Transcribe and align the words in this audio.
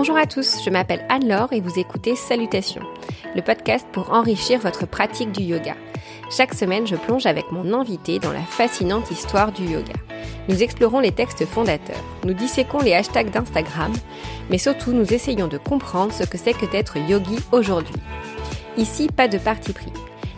Bonjour 0.00 0.16
à 0.16 0.26
tous, 0.26 0.62
je 0.64 0.70
m'appelle 0.70 1.04
Anne-Laure 1.08 1.52
et 1.52 1.60
vous 1.60 1.80
écoutez 1.80 2.14
Salutations, 2.14 2.84
le 3.34 3.42
podcast 3.42 3.84
pour 3.90 4.12
enrichir 4.12 4.60
votre 4.60 4.86
pratique 4.86 5.32
du 5.32 5.42
yoga. 5.42 5.74
Chaque 6.30 6.54
semaine, 6.54 6.86
je 6.86 6.94
plonge 6.94 7.26
avec 7.26 7.50
mon 7.50 7.74
invité 7.74 8.20
dans 8.20 8.30
la 8.30 8.42
fascinante 8.42 9.10
histoire 9.10 9.50
du 9.50 9.64
yoga. 9.64 9.94
Nous 10.48 10.62
explorons 10.62 11.00
les 11.00 11.10
textes 11.10 11.44
fondateurs, 11.46 12.04
nous 12.24 12.32
disséquons 12.32 12.78
les 12.78 12.94
hashtags 12.94 13.32
d'Instagram, 13.32 13.92
mais 14.50 14.58
surtout 14.58 14.92
nous 14.92 15.12
essayons 15.12 15.48
de 15.48 15.58
comprendre 15.58 16.12
ce 16.12 16.22
que 16.22 16.38
c'est 16.38 16.54
que 16.56 16.70
d'être 16.70 16.96
yogi 16.96 17.40
aujourd'hui. 17.50 17.96
Ici, 18.76 19.08
pas 19.08 19.26
de 19.26 19.38
parti 19.38 19.72
pris. 19.72 19.92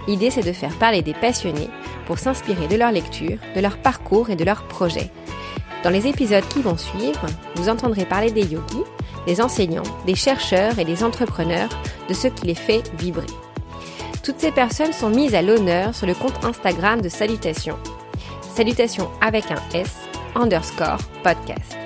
L'idée, 0.09 0.31
c'est 0.31 0.41
de 0.41 0.53
faire 0.53 0.75
parler 0.79 1.03
des 1.03 1.13
passionnés 1.13 1.69
pour 2.07 2.19
s'inspirer 2.19 2.67
de 2.67 2.77
leur 2.77 2.93
lecture, 2.93 3.37
de 3.55 3.61
leur 3.61 3.77
parcours 3.77 4.31
et 4.31 4.37
de 4.37 4.45
leurs 4.45 4.63
projets. 4.63 5.11
Dans 5.85 5.91
les 5.91 6.07
épisodes 6.07 6.49
qui 6.49 6.63
vont 6.63 6.79
suivre, 6.79 7.27
vous 7.57 7.69
entendrez 7.69 8.07
parler 8.07 8.31
des 8.31 8.45
yogis, 8.45 8.85
des 9.27 9.41
enseignants, 9.41 9.83
des 10.07 10.15
chercheurs 10.15 10.79
et 10.79 10.85
des 10.85 11.05
entrepreneurs, 11.05 11.69
de 12.09 12.15
ce 12.15 12.29
qui 12.29 12.47
les 12.47 12.55
fait 12.55 12.83
vibrer. 12.99 13.27
Toutes 14.23 14.39
ces 14.39 14.53
personnes 14.53 14.93
sont 14.93 15.11
mises 15.11 15.35
à 15.35 15.43
l'honneur 15.43 15.95
sur 15.95 16.07
le 16.07 16.15
compte 16.15 16.45
Instagram 16.45 17.01
de 17.01 17.09
Salutations. 17.09 17.79
Salutations 18.55 19.11
avec 19.21 19.51
un 19.51 19.61
S, 19.75 19.97
underscore 20.35 20.99
podcast. 21.23 21.77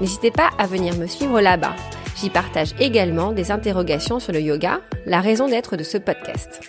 N'hésitez 0.00 0.30
pas 0.30 0.50
à 0.58 0.66
venir 0.66 0.96
me 0.96 1.06
suivre 1.06 1.40
là-bas. 1.40 1.76
J'y 2.16 2.30
partage 2.30 2.74
également 2.78 3.32
des 3.32 3.50
interrogations 3.50 4.20
sur 4.20 4.32
le 4.32 4.40
yoga, 4.40 4.80
la 5.06 5.20
raison 5.20 5.48
d'être 5.48 5.76
de 5.76 5.84
ce 5.84 5.98
podcast. 5.98 6.60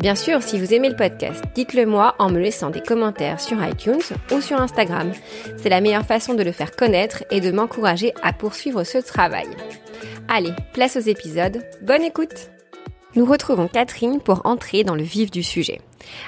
Bien 0.00 0.14
sûr, 0.14 0.42
si 0.42 0.58
vous 0.58 0.74
aimez 0.74 0.90
le 0.90 0.96
podcast, 0.96 1.42
dites-le 1.54 1.86
moi 1.86 2.14
en 2.18 2.30
me 2.30 2.38
laissant 2.38 2.70
des 2.70 2.82
commentaires 2.82 3.40
sur 3.40 3.64
iTunes 3.64 4.02
ou 4.32 4.40
sur 4.40 4.60
Instagram. 4.60 5.12
C'est 5.56 5.68
la 5.68 5.80
meilleure 5.80 6.04
façon 6.06 6.34
de 6.34 6.42
le 6.42 6.52
faire 6.52 6.72
connaître 6.72 7.24
et 7.30 7.40
de 7.40 7.50
m'encourager 7.50 8.12
à 8.22 8.32
poursuivre 8.32 8.84
ce 8.84 8.98
travail. 8.98 9.46
Allez, 10.28 10.52
place 10.72 10.96
aux 10.96 11.00
épisodes. 11.00 11.62
Bonne 11.82 12.02
écoute 12.02 12.53
Nous 13.16 13.24
retrouvons 13.24 13.68
Catherine 13.68 14.20
pour 14.20 14.44
entrer 14.44 14.82
dans 14.82 14.96
le 14.96 15.04
vif 15.04 15.30
du 15.30 15.44
sujet. 15.44 15.80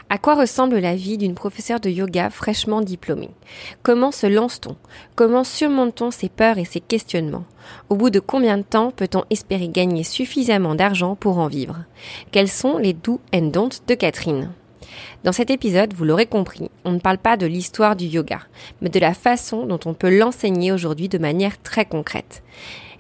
À 0.09 0.19
quoi 0.19 0.37
ressemble 0.37 0.79
la 0.79 0.95
vie 0.95 1.19
d'une 1.19 1.35
professeure 1.35 1.81
de 1.81 1.91
yoga 1.91 2.31
fraîchement 2.31 2.81
diplômée? 2.81 3.31
Comment 3.83 4.13
se 4.13 4.29
lance-t-on? 4.29 4.77
Comment 5.17 5.43
surmonte-t-on 5.43 6.13
ses 6.13 6.29
peurs 6.29 6.59
et 6.59 6.65
ses 6.65 6.79
questionnements? 6.79 7.45
Au 7.89 7.97
bout 7.97 8.11
de 8.11 8.21
combien 8.21 8.57
de 8.57 8.63
temps 8.63 8.93
peut-on 8.93 9.25
espérer 9.31 9.69
gagner 9.69 10.05
suffisamment 10.05 10.77
d'argent 10.77 11.17
pour 11.17 11.39
en 11.39 11.49
vivre? 11.49 11.85
Quels 12.31 12.49
sont 12.49 12.79
les 12.79 12.93
doux 12.93 13.21
and 13.35 13.49
don'ts 13.49 13.83
de 13.89 13.95
Catherine? 13.95 14.53
Dans 15.25 15.33
cet 15.33 15.51
épisode, 15.51 15.95
vous 15.95 16.05
l'aurez 16.05 16.27
compris, 16.27 16.71
on 16.85 16.93
ne 16.93 16.99
parle 16.99 17.19
pas 17.19 17.37
de 17.37 17.47
l'histoire 17.47 17.97
du 17.97 18.07
yoga, 18.07 18.41
mais 18.81 18.89
de 18.89 19.01
la 19.01 19.15
façon 19.15 19.67
dont 19.67 19.81
on 19.85 19.95
peut 19.95 20.17
l'enseigner 20.17 20.73
aujourd'hui 20.73 21.09
de 21.09 21.19
manière 21.19 21.61
très 21.63 21.85
concrète. 21.85 22.43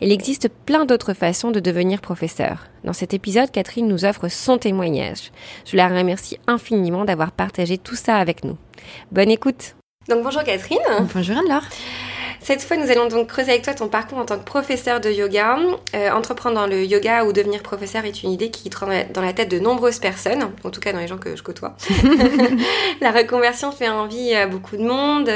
Il 0.00 0.12
existe 0.12 0.48
plein 0.48 0.84
d'autres 0.84 1.14
façons 1.14 1.50
de 1.50 1.61
devenir 1.61 2.00
professeur. 2.00 2.66
Dans 2.84 2.92
cet 2.92 3.14
épisode, 3.14 3.50
Catherine 3.50 3.88
nous 3.88 4.05
offre 4.05 4.28
son 4.28 4.58
témoignage. 4.58 5.33
Je 5.64 5.77
la 5.77 5.88
remercie 5.88 6.38
infiniment 6.47 7.05
d'avoir 7.05 7.33
partagé 7.33 7.78
tout 7.78 7.97
ça 7.97 8.16
avec 8.16 8.44
nous. 8.44 8.58
Bonne 9.10 9.31
écoute 9.31 9.75
Donc 10.08 10.22
bonjour 10.22 10.44
Catherine 10.44 10.78
Bonjour 11.14 11.38
Anne-Laure 11.38 11.66
cette 12.47 12.62
fois, 12.62 12.77
nous 12.77 12.92
allons 12.92 13.08
donc 13.08 13.27
creuser 13.27 13.50
avec 13.50 13.64
toi 13.64 13.75
ton 13.75 13.89
parcours 13.89 14.19
en 14.19 14.25
tant 14.25 14.39
que 14.39 14.44
professeur 14.44 15.00
de 15.00 15.11
yoga. 15.11 15.58
Euh, 15.97 16.12
entreprendre 16.12 16.55
dans 16.55 16.69
le 16.69 16.84
yoga 16.84 17.25
ou 17.25 17.33
devenir 17.33 17.61
professeur 17.61 18.05
est 18.05 18.22
une 18.22 18.30
idée 18.30 18.53
qui 18.53 18.70
tremble 18.70 19.06
dans 19.12 19.20
la 19.20 19.33
tête 19.33 19.50
de 19.50 19.58
nombreuses 19.58 19.98
personnes, 19.98 20.48
en 20.62 20.70
tout 20.70 20.78
cas 20.78 20.92
dans 20.92 21.00
les 21.00 21.08
gens 21.08 21.19
que 21.19 21.34
je 21.34 21.42
côtoie. 21.42 21.75
la 23.00 23.11
reconversion 23.11 23.72
fait 23.72 23.88
envie 23.88 24.33
à 24.33 24.47
beaucoup 24.47 24.77
de 24.77 24.84
monde. 24.84 25.28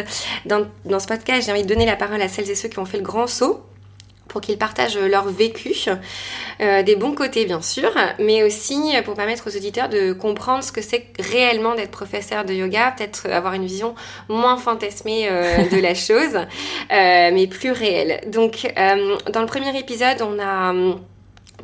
Dans, 0.46 0.64
dans 0.84 1.00
ce 1.00 1.08
podcast, 1.08 1.46
j'ai 1.46 1.50
envie 1.50 1.64
de 1.64 1.68
donner 1.68 1.84
la 1.84 1.96
parole 1.96 2.22
à 2.22 2.28
celles 2.28 2.48
et 2.48 2.54
ceux 2.54 2.68
qui 2.68 2.78
ont 2.78 2.84
fait 2.84 2.98
le 2.98 3.02
grand 3.02 3.26
saut 3.26 3.60
pour 4.30 4.40
qu'ils 4.40 4.56
partagent 4.56 4.96
leur 4.96 5.28
vécu, 5.28 5.74
euh, 6.60 6.82
des 6.82 6.96
bons 6.96 7.14
côtés 7.14 7.44
bien 7.44 7.60
sûr, 7.60 7.90
mais 8.18 8.42
aussi 8.42 8.94
pour 9.04 9.14
permettre 9.14 9.50
aux 9.50 9.56
auditeurs 9.56 9.88
de 9.88 10.12
comprendre 10.12 10.62
ce 10.62 10.72
que 10.72 10.80
c'est 10.80 11.06
réellement 11.18 11.74
d'être 11.74 11.90
professeur 11.90 12.44
de 12.44 12.54
yoga, 12.54 12.94
peut-être 12.96 13.28
avoir 13.28 13.54
une 13.54 13.66
vision 13.66 13.94
moins 14.28 14.56
fantasmée 14.56 15.28
euh, 15.28 15.68
de 15.68 15.80
la 15.80 15.94
chose, 15.94 16.36
euh, 16.36 17.30
mais 17.32 17.46
plus 17.48 17.72
réelle. 17.72 18.20
Donc 18.28 18.72
dans 19.32 19.40
le 19.40 19.46
premier 19.46 19.76
épisode, 19.76 20.22
on 20.22 20.38
a 20.38 20.72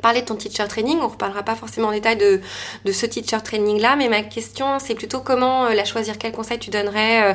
parler 0.01 0.23
de 0.23 0.27
ton 0.27 0.37
teacher 0.37 0.67
training. 0.69 0.99
On 1.01 1.09
reparlera 1.09 1.43
pas 1.43 1.55
forcément 1.55 1.89
en 1.89 1.93
détail 1.93 2.17
de, 2.17 2.41
ce 2.93 3.07
teacher 3.07 3.39
training 3.43 3.81
là, 3.81 3.97
mais 3.97 4.09
ma 4.09 4.23
question 4.23 4.79
c'est 4.79 4.95
plutôt 4.95 5.21
comment 5.21 5.67
euh, 5.67 5.75
la 5.75 5.85
choisir. 5.85 6.19
Quel 6.19 6.33
conseil 6.33 6.59
tu 6.59 6.71
donnerais 6.71 7.33
euh, 7.33 7.35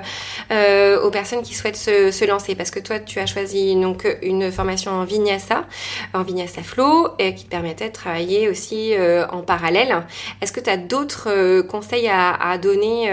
euh, 0.51 1.01
aux 1.01 1.11
personnes 1.11 1.41
qui 1.41 1.53
souhaitent 1.53 1.75
se, 1.75 2.25
lancer? 2.25 2.55
Parce 2.55 2.71
que 2.71 2.79
toi 2.79 2.99
tu 2.99 3.19
as 3.19 3.25
choisi 3.25 3.75
donc 3.75 4.07
une 4.21 4.51
formation 4.51 4.91
en 4.91 5.03
Vinyasa, 5.03 5.65
en 6.13 6.23
Vinyasa 6.23 6.61
Flow, 6.63 7.09
et 7.19 7.35
qui 7.35 7.45
te 7.45 7.49
permettait 7.49 7.89
de 7.89 7.93
travailler 7.93 8.49
aussi 8.49 8.93
en 9.31 9.41
parallèle. 9.41 10.03
Est-ce 10.41 10.51
que 10.51 10.59
tu 10.59 10.69
as 10.69 10.77
d'autres 10.77 11.61
conseils 11.61 12.09
à, 12.09 12.57
donner 12.57 13.07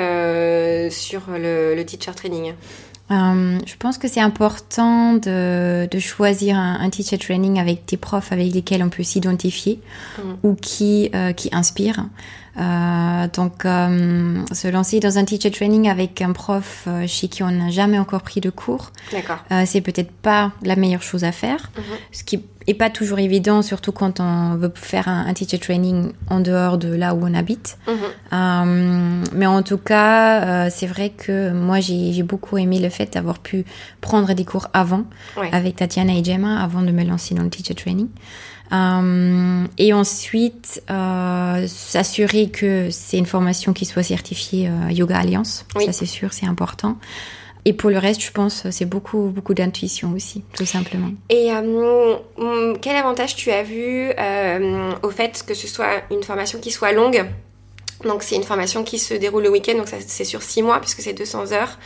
sur 0.90 1.22
le 1.28 1.82
teacher 1.82 2.12
training? 2.14 2.54
Euh, 3.10 3.58
je 3.64 3.76
pense 3.76 3.96
que 3.96 4.06
c'est 4.06 4.20
important 4.20 5.14
de, 5.14 5.88
de 5.90 5.98
choisir 5.98 6.56
un, 6.56 6.78
un, 6.80 6.90
teacher 6.90 7.16
training 7.16 7.58
avec 7.58 7.86
des 7.86 7.96
profs 7.96 8.32
avec 8.32 8.52
lesquels 8.52 8.82
on 8.82 8.90
peut 8.90 9.02
s'identifier 9.02 9.80
mm. 10.18 10.22
ou 10.42 10.54
qui, 10.54 11.10
euh, 11.14 11.32
qui 11.32 11.48
inspirent. 11.52 12.06
Euh, 12.58 13.28
donc, 13.32 13.64
euh, 13.64 14.44
se 14.52 14.68
lancer 14.68 15.00
dans 15.00 15.16
un 15.16 15.24
teacher 15.24 15.50
training 15.50 15.88
avec 15.88 16.20
un 16.20 16.32
prof 16.32 16.84
euh, 16.86 17.06
chez 17.06 17.28
qui 17.28 17.42
on 17.42 17.50
n'a 17.50 17.70
jamais 17.70 17.98
encore 17.98 18.22
pris 18.22 18.40
de 18.40 18.50
cours, 18.50 18.90
euh, 19.14 19.62
c'est 19.64 19.80
peut-être 19.80 20.10
pas 20.10 20.52
la 20.62 20.74
meilleure 20.76 21.02
chose 21.02 21.24
à 21.24 21.32
faire. 21.32 21.70
Mm-hmm. 21.76 21.98
Ce 22.12 22.24
qui 22.24 22.42
est 22.68 22.74
pas 22.74 22.90
toujours 22.90 23.18
évident, 23.18 23.62
surtout 23.62 23.92
quand 23.92 24.20
on 24.20 24.56
veut 24.56 24.72
faire 24.74 25.08
un, 25.08 25.26
un 25.26 25.34
teacher 25.34 25.58
training 25.58 26.12
en 26.28 26.40
dehors 26.40 26.78
de 26.78 26.92
là 26.94 27.14
où 27.14 27.20
on 27.22 27.34
habite. 27.34 27.78
Mm-hmm. 27.86 29.24
mais 29.34 29.46
en 29.46 29.62
tout 29.62 29.78
cas, 29.78 30.70
c'est 30.70 30.86
vrai 30.86 31.10
que 31.10 31.52
moi, 31.52 31.80
j'ai 31.80 32.22
beaucoup 32.22 32.58
aimé 32.58 32.78
le 32.78 32.88
fait 32.88 33.12
d'avoir 33.14 33.38
pu 33.38 33.64
prendre 34.00 34.32
des 34.34 34.44
cours 34.44 34.68
avant 34.72 35.04
ouais. 35.36 35.48
avec 35.52 35.76
Tatiana 35.76 36.14
et 36.14 36.24
Gemma 36.24 36.62
avant 36.62 36.82
de 36.82 36.90
me 36.90 37.04
lancer 37.04 37.34
dans 37.34 37.42
le 37.42 37.50
teacher 37.50 37.74
training. 37.74 38.08
Euh, 38.72 39.64
et 39.78 39.92
ensuite, 39.92 40.82
euh, 40.90 41.66
s'assurer 41.66 42.50
que 42.50 42.88
c'est 42.90 43.18
une 43.18 43.26
formation 43.26 43.72
qui 43.72 43.86
soit 43.86 44.02
certifiée 44.02 44.68
euh, 44.68 44.92
Yoga 44.92 45.18
Alliance. 45.18 45.64
Oui. 45.76 45.86
Ça, 45.86 45.92
c'est 45.92 46.06
sûr, 46.06 46.32
c'est 46.32 46.46
important. 46.46 46.98
Et 47.68 47.74
pour 47.74 47.90
le 47.90 47.98
reste, 47.98 48.22
je 48.22 48.32
pense, 48.32 48.66
c'est 48.70 48.86
beaucoup, 48.86 49.28
beaucoup 49.28 49.52
d'intuition 49.52 50.14
aussi, 50.16 50.42
tout 50.56 50.64
simplement. 50.64 51.10
Et 51.28 51.52
euh, 51.52 52.74
quel 52.80 52.96
avantage 52.96 53.36
tu 53.36 53.50
as 53.50 53.62
vu 53.62 54.10
euh, 54.18 54.92
au 55.02 55.10
fait 55.10 55.44
que 55.46 55.52
ce 55.52 55.68
soit 55.68 56.00
une 56.10 56.22
formation 56.22 56.60
qui 56.60 56.70
soit 56.70 56.92
longue? 56.92 57.26
Donc 58.04 58.22
c'est 58.22 58.36
une 58.36 58.44
formation 58.44 58.84
qui 58.84 58.98
se 58.98 59.12
déroule 59.12 59.42
le 59.42 59.50
week-end, 59.50 59.76
donc 59.76 59.88
c'est 59.88 60.24
sur 60.24 60.40
six 60.40 60.62
mois 60.62 60.80
puisque 60.80 61.02
c'est 61.02 61.12
200 61.12 61.52
heures. 61.52 61.78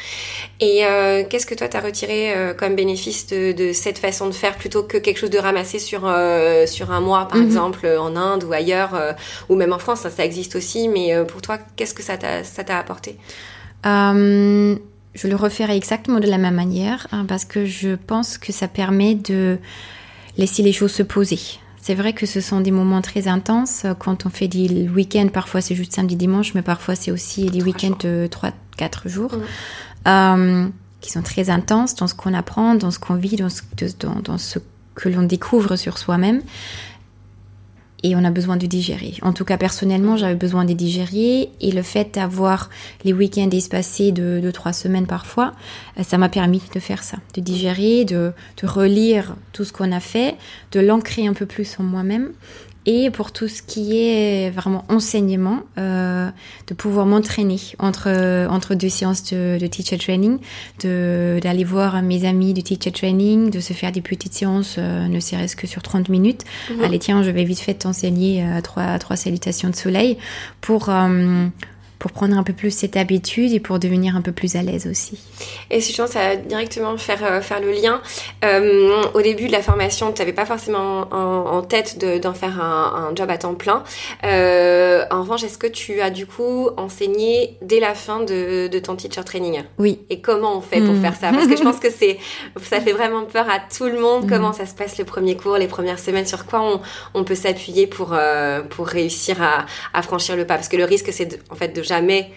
Et 0.60 0.84
euh, 0.86 1.24
qu'est-ce 1.28 1.46
que 1.46 1.54
toi 1.56 1.66
t'as 1.66 1.80
retiré 1.80 2.32
euh, 2.32 2.54
comme 2.54 2.76
bénéfice 2.76 3.26
de, 3.26 3.50
de, 3.50 3.72
cette 3.72 3.98
façon 3.98 4.26
de 4.26 4.32
faire 4.32 4.54
plutôt 4.56 4.84
que 4.84 4.98
quelque 4.98 5.16
chose 5.18 5.30
de 5.30 5.38
ramassé 5.38 5.80
sur 5.80 6.02
euh, 6.06 6.66
sur 6.66 6.92
un 6.92 7.00
mois 7.00 7.26
par 7.26 7.38
mm 7.38 7.42
-hmm. 7.42 7.46
exemple 7.46 7.86
en 7.98 8.14
Inde 8.14 8.44
ou 8.44 8.52
ailleurs 8.52 8.92
ou 9.48 9.56
même 9.56 9.72
en 9.72 9.80
France, 9.80 10.00
ça, 10.02 10.10
ça 10.10 10.24
existe 10.24 10.54
aussi. 10.54 10.88
Mais 10.88 11.06
pour 11.24 11.40
toi, 11.40 11.58
qu'est-ce 11.76 11.94
que 11.94 12.02
ça 12.02 12.16
t'a 12.18 12.44
ça 12.44 12.62
t'a 12.62 12.78
apporté? 12.78 13.16
Je 15.14 15.28
le 15.28 15.36
referai 15.36 15.76
exactement 15.76 16.20
de 16.20 16.26
la 16.26 16.38
même 16.38 16.54
manière 16.54 17.06
hein, 17.12 17.24
parce 17.26 17.44
que 17.44 17.66
je 17.66 17.94
pense 17.94 18.38
que 18.38 18.52
ça 18.52 18.68
permet 18.68 19.14
de 19.14 19.58
laisser 20.38 20.62
les 20.62 20.72
choses 20.72 20.92
se 20.92 21.02
poser. 21.02 21.38
C'est 21.80 21.94
vrai 21.94 22.12
que 22.12 22.26
ce 22.26 22.40
sont 22.40 22.60
des 22.60 22.70
moments 22.70 23.02
très 23.02 23.26
intenses. 23.28 23.84
Quand 23.98 24.24
on 24.24 24.30
fait 24.30 24.48
des 24.48 24.88
week-ends, 24.88 25.28
parfois 25.32 25.60
c'est 25.60 25.74
juste 25.74 25.92
samedi, 25.92 26.16
dimanche, 26.16 26.54
mais 26.54 26.62
parfois 26.62 26.94
c'est 26.94 27.10
aussi 27.10 27.46
des 27.46 27.62
week-ends 27.62 27.96
de 28.00 28.28
3-4 28.78 29.08
jours, 29.08 29.32
mmh. 29.32 30.08
euh, 30.08 30.68
qui 31.00 31.10
sont 31.10 31.22
très 31.22 31.50
intenses 31.50 31.96
dans 31.96 32.06
ce 32.06 32.14
qu'on 32.14 32.34
apprend, 32.34 32.76
dans 32.76 32.92
ce 32.92 33.00
qu'on 33.00 33.16
vit, 33.16 33.36
dans 33.36 33.48
ce, 33.48 33.62
dans, 33.98 34.14
dans 34.20 34.38
ce 34.38 34.60
que 34.94 35.08
l'on 35.08 35.22
découvre 35.22 35.76
sur 35.76 35.98
soi-même 35.98 36.42
et 38.02 38.16
on 38.16 38.24
a 38.24 38.30
besoin 38.30 38.56
de 38.56 38.66
digérer. 38.66 39.14
En 39.22 39.32
tout 39.32 39.44
cas, 39.44 39.56
personnellement, 39.56 40.16
j'avais 40.16 40.34
besoin 40.34 40.64
de 40.64 40.72
digérer 40.72 41.50
et 41.60 41.72
le 41.72 41.82
fait 41.82 42.14
d'avoir 42.14 42.70
les 43.04 43.12
week-ends 43.12 43.50
espacés 43.50 44.12
de, 44.12 44.40
de 44.40 44.50
trois 44.50 44.72
semaines 44.72 45.06
parfois, 45.06 45.52
euh, 45.98 46.02
ça 46.02 46.18
m'a 46.18 46.28
permis 46.28 46.62
de 46.74 46.80
faire 46.80 47.02
ça, 47.02 47.18
de 47.34 47.40
digérer, 47.40 48.04
de, 48.04 48.32
de 48.60 48.66
relire 48.66 49.36
tout 49.52 49.64
ce 49.64 49.72
qu'on 49.72 49.92
a 49.92 50.00
fait, 50.00 50.36
de 50.72 50.80
l'ancrer 50.80 51.26
un 51.26 51.34
peu 51.34 51.46
plus 51.46 51.76
en 51.78 51.84
moi-même 51.84 52.30
et 52.86 53.10
pour 53.10 53.32
tout 53.32 53.48
ce 53.48 53.62
qui 53.62 53.98
est 53.98 54.50
vraiment 54.50 54.84
enseignement, 54.88 55.60
euh, 55.78 56.28
de 56.66 56.74
pouvoir 56.74 57.06
m'entraîner 57.06 57.60
entre, 57.78 58.08
entre 58.50 58.74
deux 58.74 58.88
séances 58.88 59.24
de, 59.32 59.58
de 59.60 59.66
teacher 59.66 59.98
training, 59.98 60.38
d'aller 60.80 61.64
voir 61.64 62.02
mes 62.02 62.24
amis 62.24 62.54
de 62.54 62.60
teacher 62.60 62.90
training, 62.92 63.50
de 63.50 63.60
se 63.60 63.72
faire 63.72 63.92
des 63.92 64.00
petites 64.00 64.34
séances, 64.34 64.76
euh, 64.78 65.06
ne 65.08 65.20
serait-ce 65.20 65.56
que 65.56 65.66
sur 65.66 65.82
30 65.82 66.08
minutes. 66.08 66.42
-hmm. 66.44 66.84
Allez, 66.84 66.98
tiens, 66.98 67.22
je 67.22 67.30
vais 67.30 67.44
vite 67.44 67.60
fait 67.60 67.74
t'enseigner 67.74 68.42
euh, 68.44 68.60
trois, 68.60 68.98
trois 68.98 69.16
salutations 69.16 69.70
de 69.70 69.76
soleil 69.76 70.18
pour, 70.60 70.88
euh, 70.88 71.46
pour 72.02 72.10
prendre 72.10 72.36
un 72.36 72.42
peu 72.42 72.52
plus 72.52 72.72
cette 72.72 72.96
habitude 72.96 73.52
et 73.52 73.60
pour 73.60 73.78
devenir 73.78 74.16
un 74.16 74.22
peu 74.22 74.32
plus 74.32 74.56
à 74.56 74.62
l'aise 74.62 74.88
aussi. 74.90 75.20
Et 75.70 75.80
si 75.80 75.92
je 75.92 76.02
pense 76.02 76.16
à 76.16 76.34
directement 76.34 76.96
faire, 76.96 77.24
euh, 77.24 77.40
faire 77.40 77.60
le 77.60 77.70
lien, 77.70 78.02
euh, 78.44 79.04
au 79.14 79.22
début 79.22 79.46
de 79.46 79.52
la 79.52 79.62
formation, 79.62 80.12
tu 80.12 80.20
n'avais 80.20 80.32
pas 80.32 80.44
forcément 80.44 81.06
en, 81.12 81.62
tête 81.62 82.04
d'en 82.20 82.34
faire 82.34 82.60
un, 82.60 83.10
un, 83.10 83.14
job 83.14 83.30
à 83.30 83.38
temps 83.38 83.54
plein. 83.54 83.84
Euh, 84.24 85.04
en 85.12 85.20
revanche, 85.22 85.44
est-ce 85.44 85.58
que 85.58 85.68
tu 85.68 86.00
as 86.00 86.10
du 86.10 86.26
coup 86.26 86.70
enseigné 86.76 87.56
dès 87.62 87.78
la 87.78 87.94
fin 87.94 88.18
de, 88.18 88.66
de 88.66 88.78
ton 88.80 88.96
teacher 88.96 89.22
training? 89.22 89.62
Oui. 89.78 90.00
Et 90.10 90.20
comment 90.20 90.58
on 90.58 90.60
fait 90.60 90.80
pour 90.80 90.94
hmm. 90.94 91.02
faire 91.02 91.14
ça? 91.14 91.30
Parce 91.30 91.46
que 91.46 91.56
je 91.56 91.62
pense 91.62 91.78
que 91.78 91.88
c'est 91.88 92.18
ça 92.64 92.80
fait 92.80 92.92
vraiment 92.92 93.26
peur 93.26 93.48
à 93.48 93.60
tout 93.60 93.86
le 93.86 94.00
monde. 94.00 94.24
Hmm. 94.24 94.28
Comment 94.28 94.52
ça 94.52 94.66
se 94.66 94.74
passe 94.74 94.98
le 94.98 95.04
premier 95.04 95.36
cours, 95.36 95.56
les 95.56 95.68
premières 95.68 96.00
semaines? 96.00 96.26
Sur 96.26 96.46
quoi 96.46 96.62
on, 96.62 96.80
on 97.14 97.22
peut 97.22 97.36
s'appuyer 97.36 97.86
pour, 97.86 98.16
pour 98.70 98.88
réussir 98.88 99.40
à, 99.40 99.66
à 99.94 100.02
franchir 100.02 100.34
le 100.34 100.44
pas? 100.44 100.56
Parce 100.56 100.68
que 100.68 100.76
le 100.76 100.84
risque, 100.84 101.10
c'est 101.12 101.38
en 101.48 101.54
fait 101.54 101.68
de 101.68 101.91
jamais 101.92 102.30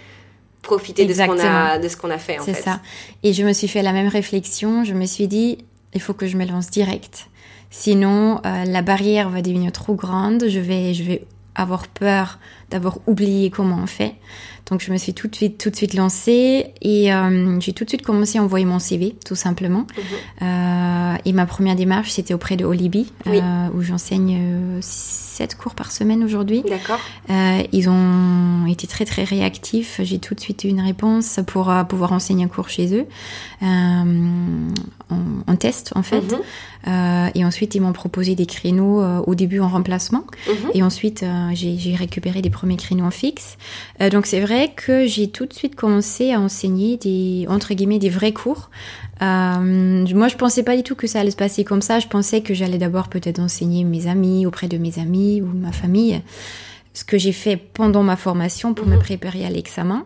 profiter 0.61 1.05
de 1.05 1.13
ce 1.13 1.25
qu'on 1.25 1.39
a 1.39 1.77
de 1.77 1.87
ce 1.87 1.95
qu'on 1.95 2.09
a 2.09 2.17
fait 2.17 2.37
C'est 2.43 2.53
ça. 2.53 2.81
Et 3.23 3.33
je 3.33 3.43
me 3.43 3.53
suis 3.53 3.67
fait 3.67 3.81
la 3.81 3.93
même 3.93 4.07
réflexion. 4.07 4.83
Je 4.83 4.93
me 4.93 5.05
suis 5.05 5.27
dit, 5.27 5.59
il 5.93 6.01
faut 6.01 6.13
que 6.13 6.27
je 6.27 6.37
me 6.37 6.45
lance 6.45 6.69
direct. 6.69 7.27
Sinon, 7.69 8.41
euh, 8.45 8.65
la 8.65 8.81
barrière 8.81 9.29
va 9.29 9.41
devenir 9.41 9.71
trop 9.71 9.95
grande. 9.95 10.47
Je 10.47 10.59
vais, 10.59 10.93
je 10.93 11.03
vais 11.03 11.25
avoir 11.55 11.87
peur 11.87 12.39
d'avoir 12.69 12.99
oublié 13.07 13.49
comment 13.49 13.79
on 13.81 13.87
fait. 13.87 14.15
Donc 14.69 14.81
je 14.81 14.91
me 14.91 14.97
suis 14.97 15.13
tout 15.13 15.27
de 15.27 15.35
suite, 15.35 15.59
tout 15.59 15.69
de 15.69 15.75
suite 15.75 15.93
lancée 15.93 16.73
et 16.81 17.13
euh, 17.13 17.59
j'ai 17.59 17.73
tout 17.73 17.83
de 17.83 17.89
suite 17.89 18.01
commencé 18.01 18.39
à 18.39 18.43
envoyer 18.43 18.65
mon 18.65 18.79
CV, 18.79 19.15
tout 19.23 19.35
simplement. 19.35 19.85
Mhm. 19.95 20.47
Euh, 20.47 21.15
et 21.23 21.33
ma 21.33 21.45
première 21.45 21.75
démarche, 21.75 22.11
c'était 22.11 22.33
auprès 22.33 22.57
de 22.57 22.65
Olibi, 22.65 23.11
où 23.25 23.81
j'enseigne 23.81 24.81
7 25.35 25.57
cours 25.57 25.75
par 25.75 25.91
semaine 25.91 26.23
aujourd'hui. 26.23 26.63
D'accord. 26.67 26.99
Euh, 27.29 27.61
ils 27.73 27.89
ont 27.89 28.65
été 28.67 28.87
très 28.87 29.03
très 29.03 29.25
réactifs. 29.25 29.99
J'ai 30.01 30.17
tout 30.17 30.33
de 30.33 30.39
suite 30.39 30.63
eu 30.63 30.69
une 30.69 30.79
réponse 30.79 31.41
pour 31.45 31.69
euh, 31.69 31.83
pouvoir 31.83 32.13
enseigner 32.13 32.45
un 32.45 32.47
cours 32.47 32.69
chez 32.69 32.95
eux. 32.95 33.05
Euh, 33.61 34.69
en, 35.47 35.55
test 35.57 35.91
en 35.95 36.03
fait. 36.03 36.21
Mhm. 36.21 36.39
Euh, 36.87 37.29
et 37.33 37.43
ensuite, 37.43 37.75
ils 37.75 37.81
m'ont 37.81 37.93
proposé 37.93 38.35
des 38.35 38.45
créneaux 38.45 39.01
euh, 39.01 39.21
au 39.25 39.35
début 39.35 39.59
en 39.59 39.67
remplacement. 39.67 40.25
Mhm. 40.47 40.71
Et 40.73 40.83
ensuite, 40.83 41.23
euh, 41.23 41.49
j'ai 41.53 41.95
récupéré 41.95 42.41
des 42.41 42.49
premiers 42.49 42.77
créneaux 42.77 43.05
en 43.05 43.11
fixe. 43.11 43.57
donc, 44.11 44.25
c'est 44.25 44.39
vrai 44.39 44.71
que 44.75 45.05
j'ai 45.05 45.29
tout 45.29 45.45
de 45.45 45.53
suite 45.53 45.75
commencé 45.75 46.31
à 46.31 46.39
enseigner 46.39 46.97
des, 46.97 47.45
entre 47.49 47.73
guillemets, 47.73 47.99
des 47.99 48.09
vrais 48.09 48.33
cours. 48.33 48.69
moi, 49.21 50.27
je 50.27 50.35
pensais 50.35 50.63
pas 50.63 50.75
du 50.75 50.83
tout 50.83 50.95
que 50.95 51.07
ça 51.07 51.19
allait 51.19 51.31
se 51.31 51.35
passer 51.35 51.63
comme 51.63 51.81
ça. 51.81 51.99
Je 51.99 52.07
pensais 52.07 52.41
que 52.41 52.53
j'allais 52.53 52.77
d'abord 52.77 53.07
peut-être 53.07 53.39
enseigner 53.39 53.83
mes 53.83 54.07
amis, 54.07 54.45
auprès 54.45 54.67
de 54.67 54.77
mes 54.77 54.99
amis 54.99 55.41
ou 55.41 55.47
ma 55.47 55.71
famille. 55.71 56.21
Ce 56.93 57.03
que 57.03 57.17
j'ai 57.17 57.33
fait 57.33 57.57
pendant 57.57 58.03
ma 58.03 58.15
formation 58.15 58.73
pour 58.73 58.87
me 58.87 58.95
mhm. 58.95 59.01
préparer 59.01 59.45
à 59.45 59.49
l'examen. 59.49 60.05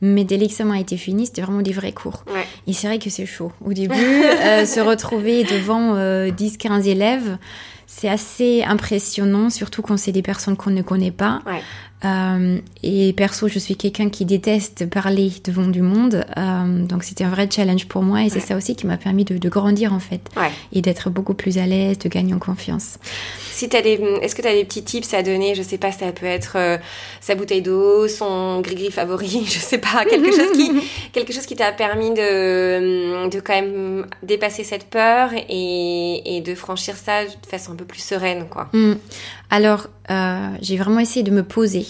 Mais 0.00 0.24
dès 0.24 0.36
l'examen 0.36 0.74
a 0.74 0.80
été 0.80 0.96
fini, 0.96 1.26
c'était 1.26 1.42
vraiment 1.42 1.62
des 1.62 1.72
vrais 1.72 1.92
cours. 1.92 2.24
Et 2.66 2.72
c'est 2.72 2.86
vrai 2.86 2.98
que 2.98 3.10
c'est 3.10 3.26
chaud. 3.26 3.52
Au 3.64 3.72
début, 3.74 3.94
euh, 3.94 4.64
se 4.64 4.80
retrouver 4.80 5.44
devant 5.44 5.94
10-15 5.96 5.96
euh, 5.96 6.82
élèves, 6.82 7.38
c'est 7.86 8.08
assez 8.08 8.62
impressionnant, 8.62 9.50
surtout 9.50 9.82
quand 9.82 9.96
c'est 9.96 10.12
des 10.12 10.22
personnes 10.22 10.56
qu'on 10.56 10.70
ne 10.70 10.82
connaît 10.82 11.10
pas. 11.10 11.40
Euh, 12.04 12.58
et 12.84 13.12
perso, 13.12 13.48
je 13.48 13.58
suis 13.58 13.74
quelqu'un 13.74 14.08
qui 14.08 14.24
déteste 14.24 14.88
parler 14.88 15.32
devant 15.42 15.66
du 15.66 15.82
monde, 15.82 16.24
euh, 16.36 16.86
donc 16.86 17.02
c'était 17.02 17.24
un 17.24 17.30
vrai 17.30 17.48
challenge 17.50 17.88
pour 17.88 18.04
moi 18.04 18.22
et 18.22 18.28
c'est 18.28 18.38
ça 18.38 18.56
aussi 18.56 18.76
qui 18.76 18.86
m'a 18.86 18.96
permis 18.96 19.24
de, 19.24 19.36
de, 19.36 19.48
grandir 19.48 19.92
en 19.92 19.98
fait 19.98 20.20
et 20.72 20.80
d'être 20.80 21.10
beaucoup 21.10 21.34
plus 21.34 21.58
à 21.58 21.66
l'aise, 21.66 21.98
de 21.98 22.08
gagner 22.08 22.34
en 22.34 22.38
confiance. 22.38 22.98
Si 23.50 23.68
as 23.74 23.82
des, 23.82 23.98
est-ce 24.22 24.36
que 24.36 24.42
tu 24.42 24.46
as 24.46 24.54
des 24.54 24.64
petits 24.64 24.84
tips 24.84 25.12
à 25.12 25.24
donner? 25.24 25.56
Je 25.56 25.62
sais 25.62 25.78
pas, 25.78 25.90
ça 25.90 26.12
peut 26.12 26.26
être 26.26 26.52
euh, 26.54 26.78
sa 27.20 27.34
bouteille 27.34 27.62
d'eau, 27.62 28.06
son 28.06 28.60
gris-gris 28.60 28.92
favori, 28.92 29.44
je 29.46 29.57
sais 29.58 29.78
pas, 29.78 30.04
quelque 30.04 30.32
chose 30.32 30.52
qui, 30.52 30.72
quelque 31.12 31.32
chose 31.32 31.46
qui 31.46 31.56
t'a 31.56 31.72
permis 31.72 32.10
de, 32.10 33.28
de 33.28 33.40
quand 33.40 33.54
même 33.54 34.06
dépasser 34.22 34.64
cette 34.64 34.84
peur 34.84 35.30
et, 35.48 36.36
et 36.36 36.40
de 36.40 36.54
franchir 36.54 36.96
ça 36.96 37.24
de 37.24 37.46
façon 37.46 37.72
un 37.72 37.76
peu 37.76 37.84
plus 37.84 38.02
sereine, 38.02 38.46
quoi. 38.48 38.68
Mm. 38.72 38.94
Alors, 39.50 39.86
euh, 40.10 40.48
j'ai 40.60 40.76
vraiment 40.76 41.00
essayé 41.00 41.22
de 41.22 41.30
me 41.30 41.42
poser 41.42 41.86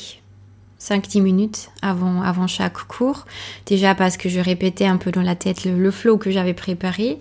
5-10 0.81 1.23
minutes 1.23 1.71
avant, 1.83 2.23
avant 2.23 2.47
chaque 2.47 2.87
cours. 2.87 3.27
Déjà 3.67 3.95
parce 3.95 4.17
que 4.17 4.29
je 4.29 4.41
répétais 4.41 4.87
un 4.87 4.97
peu 4.97 5.11
dans 5.11 5.23
la 5.23 5.35
tête 5.35 5.65
le, 5.65 5.91
flow 5.91 6.19
que 6.19 6.31
j'avais 6.31 6.55
préparé, 6.55 7.19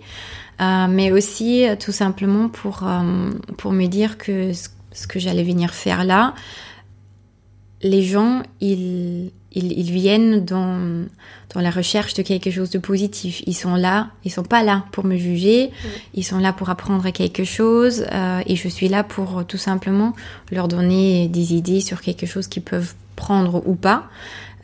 euh, 0.60 0.86
mais 0.88 1.10
aussi 1.10 1.66
euh, 1.66 1.76
tout 1.76 1.92
simplement 1.92 2.48
pour, 2.48 2.88
pour 3.56 3.72
me 3.72 3.86
dire 3.86 4.18
que 4.18 4.52
ce 4.52 5.06
que 5.06 5.18
j'allais 5.18 5.44
venir 5.44 5.74
faire 5.74 6.04
là, 6.04 6.34
les 7.82 8.02
gens, 8.02 8.42
ils, 8.60 9.30
ils, 9.52 9.90
viennent 9.90 10.44
dans, 10.44 11.06
dans 11.54 11.60
la 11.60 11.70
recherche 11.70 12.14
de 12.14 12.22
quelque 12.22 12.50
chose 12.50 12.70
de 12.70 12.78
positif. 12.78 13.42
Ils 13.46 13.54
sont 13.54 13.76
là, 13.76 14.08
ils 14.24 14.32
sont 14.32 14.42
pas 14.42 14.62
là 14.62 14.84
pour 14.92 15.04
me 15.04 15.16
juger, 15.16 15.70
ils 16.14 16.24
sont 16.24 16.38
là 16.38 16.52
pour 16.52 16.70
apprendre 16.70 17.08
quelque 17.10 17.44
chose 17.44 18.04
euh, 18.12 18.40
et 18.46 18.56
je 18.56 18.68
suis 18.68 18.88
là 18.88 19.04
pour 19.04 19.44
tout 19.46 19.58
simplement 19.58 20.14
leur 20.50 20.68
donner 20.68 21.28
des 21.28 21.54
idées 21.54 21.80
sur 21.80 22.00
quelque 22.00 22.26
chose 22.26 22.48
qu'ils 22.48 22.62
peuvent 22.64 22.94
prendre 23.16 23.62
ou 23.66 23.74
pas. 23.74 24.08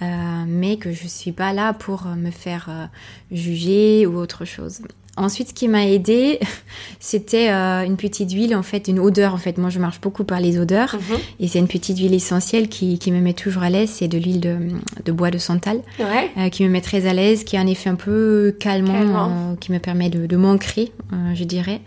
Euh, 0.03 0.45
mais 0.47 0.77
que 0.77 0.93
je 0.93 1.07
suis 1.07 1.33
pas 1.33 1.53
là 1.53 1.73
pour 1.73 2.07
me 2.07 2.31
faire 2.31 2.67
euh, 2.69 2.87
juger 3.31 4.07
ou 4.07 4.17
autre 4.17 4.45
chose. 4.45 4.81
Ensuite, 5.17 5.49
ce 5.51 5.55
qui 5.55 5.69
m'a 5.69 5.87
aidé, 5.87 6.41
c'était 7.01 7.51
euh, 7.51 7.85
une 7.85 7.97
petite 7.97 8.33
huile, 8.33 8.57
en 8.57 8.63
fait, 8.63 8.89
une 8.89 8.99
odeur. 8.99 9.33
En 9.35 9.39
fait, 9.39 9.59
moi, 9.59 9.71
je 9.71 9.79
marche 9.79 10.01
beaucoup 10.01 10.25
par 10.25 10.41
les 10.41 10.59
odeurs. 10.59 10.95
Mhm. 10.95 11.19
Et 11.41 11.49
c'est 11.49 11.59
une 11.61 11.69
petite 11.69 11.99
huile 11.99 12.15
essentielle 12.15 12.69
qui, 12.69 12.99
qui 12.99 13.13
me 13.13 13.21
met 13.21 13.33
toujours 13.33 13.63
à 13.63 13.71
l'aise. 13.71 13.91
C'est 13.91 14.09
de 14.09 14.19
l'huile 14.19 14.41
de, 14.41 14.59
de, 15.05 15.13
bois 15.13 15.31
de 15.31 15.39
santal. 15.39 15.81
Ouais. 16.01 16.31
Euh, 16.39 16.49
qui 16.49 16.65
me 16.65 16.69
met 16.69 16.81
très 16.81 17.07
à 17.07 17.13
l'aise, 17.13 17.45
qui 17.45 17.57
a 17.57 17.61
un 17.61 17.67
effet 17.67 17.91
un 17.91 17.95
peu 17.95 18.57
calmant, 18.59 19.53
euh, 19.53 19.57
qui 19.61 19.71
me 19.71 19.79
permet 19.79 20.11
de, 20.11 20.27
de 20.27 20.37
m'ancrer, 20.37 20.93
je 21.35 21.45
dirais. 21.45 21.81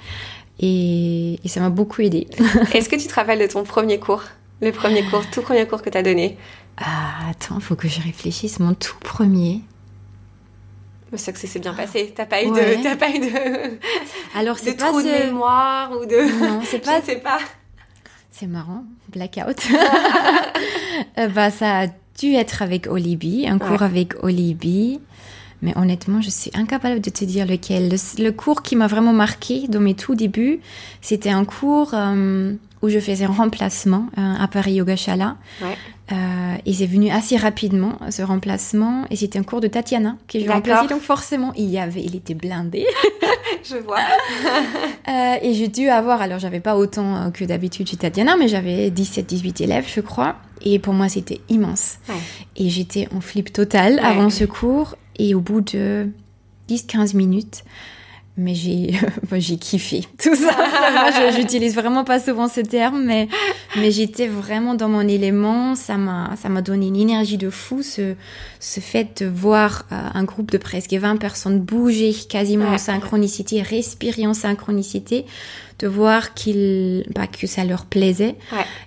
Et, 0.60 1.40
et 1.44 1.48
ça 1.48 1.60
m'a 1.60 1.70
beaucoup 1.70 2.02
aidé. 2.02 2.28
Est-ce 2.74 2.90
que 2.90 2.96
tu 2.96 3.08
te 3.08 3.14
rappelles 3.14 3.40
de 3.40 3.48
ton 3.48 3.64
premier 3.64 4.00
cours? 4.00 4.24
Le 4.62 4.72
premier 4.72 5.04
cours, 5.04 5.24
tout 5.30 5.42
premier 5.42 5.68
cours 5.68 5.82
que 5.82 5.90
tu 5.90 5.98
as 5.98 6.04
donné? 6.04 6.38
Ah, 6.78 7.30
Attends, 7.30 7.60
faut 7.60 7.76
que 7.76 7.88
je 7.88 8.02
réfléchisse. 8.02 8.60
Mon 8.60 8.74
tout 8.74 8.98
premier. 9.02 9.62
C'est 11.16 11.34
que 11.34 11.40
c'est 11.40 11.60
bien 11.60 11.74
passé. 11.74 12.14
T'as 12.16 12.26
pas 12.26 12.44
eu 12.44 12.48
de, 12.48 12.84
t'as 12.84 12.98
pas 12.98 13.10
eu 13.10 13.20
de. 13.20 13.78
Alors 14.36 14.60
c'est 14.60 14.76
pas 14.76 14.88
trop 14.88 15.02
de 15.02 15.08
mémoire 15.08 15.92
ou 15.92 16.06
de. 16.06 16.40
Non, 16.44 16.62
c'est 16.66 16.80
pas. 16.86 17.02
Sais 17.02 17.18
pas. 17.18 17.40
C'est 18.32 18.48
marrant, 18.48 18.84
blackout. 19.10 19.68
Euh, 21.20 21.28
bah 21.28 21.52
ça 21.52 21.82
a 21.82 21.88
dû 22.20 22.34
être 22.34 22.64
avec 22.64 22.88
Olibi, 22.88 23.48
un 23.48 23.60
cours 23.60 23.84
avec 23.84 24.16
Olibi. 24.24 25.00
Mais 25.62 25.78
honnêtement, 25.78 26.22
je 26.22 26.30
suis 26.30 26.52
incapable 26.56 27.02
de 27.02 27.10
te 27.10 27.24
dire 27.24 27.46
lequel. 27.46 27.96
Le, 28.18 28.30
cours 28.32 28.64
qui 28.64 28.76
m'a 28.76 28.88
vraiment 28.88 29.14
marqué 29.14 29.68
dans 29.68 29.80
mes 29.80 29.94
tout 29.94 30.16
débuts, 30.16 30.60
c'était 31.02 31.30
un 31.30 31.46
cours 31.46 31.92
euh, 31.94 32.54
où 32.82 32.90
je 32.90 33.00
faisais 33.00 33.26
un 33.26 33.32
remplacement 33.32 34.08
euh, 34.18 34.34
à 34.40 34.48
Paris 34.48 34.74
Yoga 34.74 34.96
Shala. 34.96 35.38
Ouais. 35.62 35.76
Euh, 36.12 36.56
et 36.66 36.74
c'est 36.74 36.86
venu 36.86 37.10
assez 37.10 37.36
rapidement 37.36 37.98
ce 38.10 38.22
remplacement 38.22 39.04
et 39.10 39.18
c'était 39.18 39.40
un 39.40 39.44
cours 39.44 39.60
de 39.60 39.68
Tatiana 39.68 40.16
que 40.28 40.40
je 40.40 40.50
remplaçais. 40.50 40.88
Donc 40.88 41.02
forcément 41.02 41.52
il 41.58 41.66
y 41.66 41.78
avait 41.80 42.02
il 42.02 42.16
était 42.16 42.34
blindé. 42.34 42.86
Je 43.64 43.78
vois. 43.78 44.00
Euh, 45.08 45.36
et 45.42 45.54
j'ai 45.54 45.68
dû 45.68 45.90
avoir 45.90 46.22
alors 46.22 46.40
j'avais 46.40 46.60
pas 46.60 46.78
autant 46.78 47.16
euh, 47.16 47.30
que 47.30 47.44
d'habitude 47.44 47.90
chez 47.90 47.98
Tatiana 47.98 48.38
mais 48.38 48.48
j'avais 48.48 48.90
17 48.90 49.26
18 49.26 49.62
élèves 49.62 49.86
je 49.94 50.00
crois. 50.00 50.38
Et 50.62 50.80
pour 50.80 50.94
moi 50.94 51.10
c'était 51.10 51.42
immense. 51.50 51.98
Et 52.56 52.70
j'étais 52.70 53.08
en 53.14 53.22
flip 53.22 53.52
total 53.52 54.00
avant 54.00 54.30
ce 54.30 54.46
cours. 54.46 54.96
Et 55.20 55.36
au 55.36 55.42
bout 55.42 55.62
de 55.62 56.10
10 56.68 56.86
15 56.86 57.14
minutes 57.16 57.64
mais 58.38 58.54
j'ai 58.54 58.92
j'ai 59.34 59.58
kiffé 59.58 60.02
tout 60.22 60.36
ça. 60.36 61.32
J'utilise 61.36 61.76
vraiment 61.76 62.04
pas 62.04 62.20
souvent 62.20 62.48
ce 62.48 62.62
terme, 62.62 63.04
mais 63.04 63.28
mais 63.76 63.92
j'étais 63.92 64.28
vraiment 64.28 64.76
dans 64.76 64.90
mon 64.90 65.02
élément. 65.02 65.76
Ça 65.76 65.98
m'a 65.98 66.36
ça 66.42 66.50
m'a 66.50 66.62
donné 66.62 66.88
une 66.88 66.96
énergie 66.96 67.38
de 67.38 67.50
fou. 67.50 67.82
Ce 67.82 68.14
ce 68.60 68.80
fait 68.80 69.24
de 69.24 69.28
voir 69.28 69.86
euh, 69.92 69.96
un 70.14 70.24
groupe 70.24 70.52
de 70.52 70.58
presque 70.58 70.94
20 70.94 71.18
personnes 71.18 71.60
bouger 71.60 72.14
quasiment 72.14 72.70
en 72.70 72.78
synchronicité, 72.78 73.62
respirer 73.62 74.28
en 74.28 74.34
synchronicité, 74.34 75.26
de 75.80 75.88
voir 75.88 76.34
qu'ils 76.34 77.06
bah, 77.14 77.28
que 77.28 77.48
ça 77.48 77.66
leur 77.66 77.86
plaisait. 77.86 78.36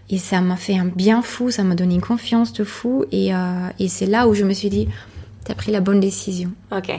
Et 0.09 0.19
ça 0.19 0.41
m'a 0.41 0.57
fait 0.57 0.77
un 0.77 0.87
bien 0.87 1.23
fou. 1.23 1.51
Ça 1.51 1.65
m'a 1.65 1.75
donné 1.75 1.95
une 1.95 2.01
confiance 2.01 2.53
de 2.53 2.65
fou. 2.65 3.05
Et 3.11 3.35
euh, 3.35 3.69
et 3.79 3.89
c'est 3.89 4.07
là 4.07 4.29
où 4.29 4.35
je 4.35 4.45
me 4.45 4.53
suis 4.53 4.71
dit, 4.71 4.89
t'as 5.45 5.55
pris 5.55 5.73
la 5.73 5.81
bonne 5.81 6.01
décision. 6.01 6.53
Ok. 6.71 6.93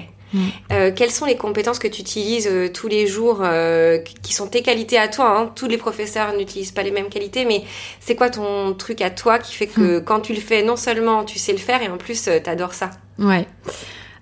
Euh, 0.71 0.91
quelles 0.95 1.11
sont 1.11 1.25
les 1.25 1.35
compétences 1.35 1.79
que 1.79 1.87
tu 1.87 2.01
utilises 2.01 2.47
euh, 2.49 2.69
tous 2.69 2.87
les 2.87 3.07
jours, 3.07 3.39
euh, 3.41 3.97
qui 4.21 4.33
sont 4.33 4.47
tes 4.47 4.61
qualités 4.61 4.97
à 4.97 5.07
toi 5.07 5.37
hein? 5.37 5.51
Tous 5.55 5.67
les 5.67 5.77
professeurs 5.77 6.33
n'utilisent 6.35 6.71
pas 6.71 6.83
les 6.83 6.91
mêmes 6.91 7.09
qualités, 7.09 7.45
mais 7.45 7.63
c'est 7.99 8.15
quoi 8.15 8.29
ton 8.29 8.73
truc 8.73 9.01
à 9.01 9.09
toi 9.09 9.39
qui 9.39 9.53
fait 9.55 9.67
que 9.67 9.99
hmm. 9.99 10.03
quand 10.03 10.21
tu 10.21 10.33
le 10.33 10.39
fais, 10.39 10.63
non 10.63 10.75
seulement 10.75 11.23
tu 11.23 11.39
sais 11.39 11.51
le 11.51 11.57
faire, 11.57 11.81
et 11.81 11.89
en 11.89 11.97
plus 11.97 12.29
t'adores 12.43 12.73
ça? 12.73 12.91
Ouais. 13.19 13.45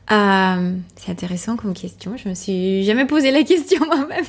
c'est 0.10 1.12
intéressant 1.12 1.56
comme 1.56 1.74
question. 1.74 2.18
Je 2.18 2.30
me 2.30 2.34
suis 2.34 2.84
jamais 2.84 3.06
posé 3.06 3.32
la 3.32 3.44
question 3.44 3.86
moi-même. 3.86 4.26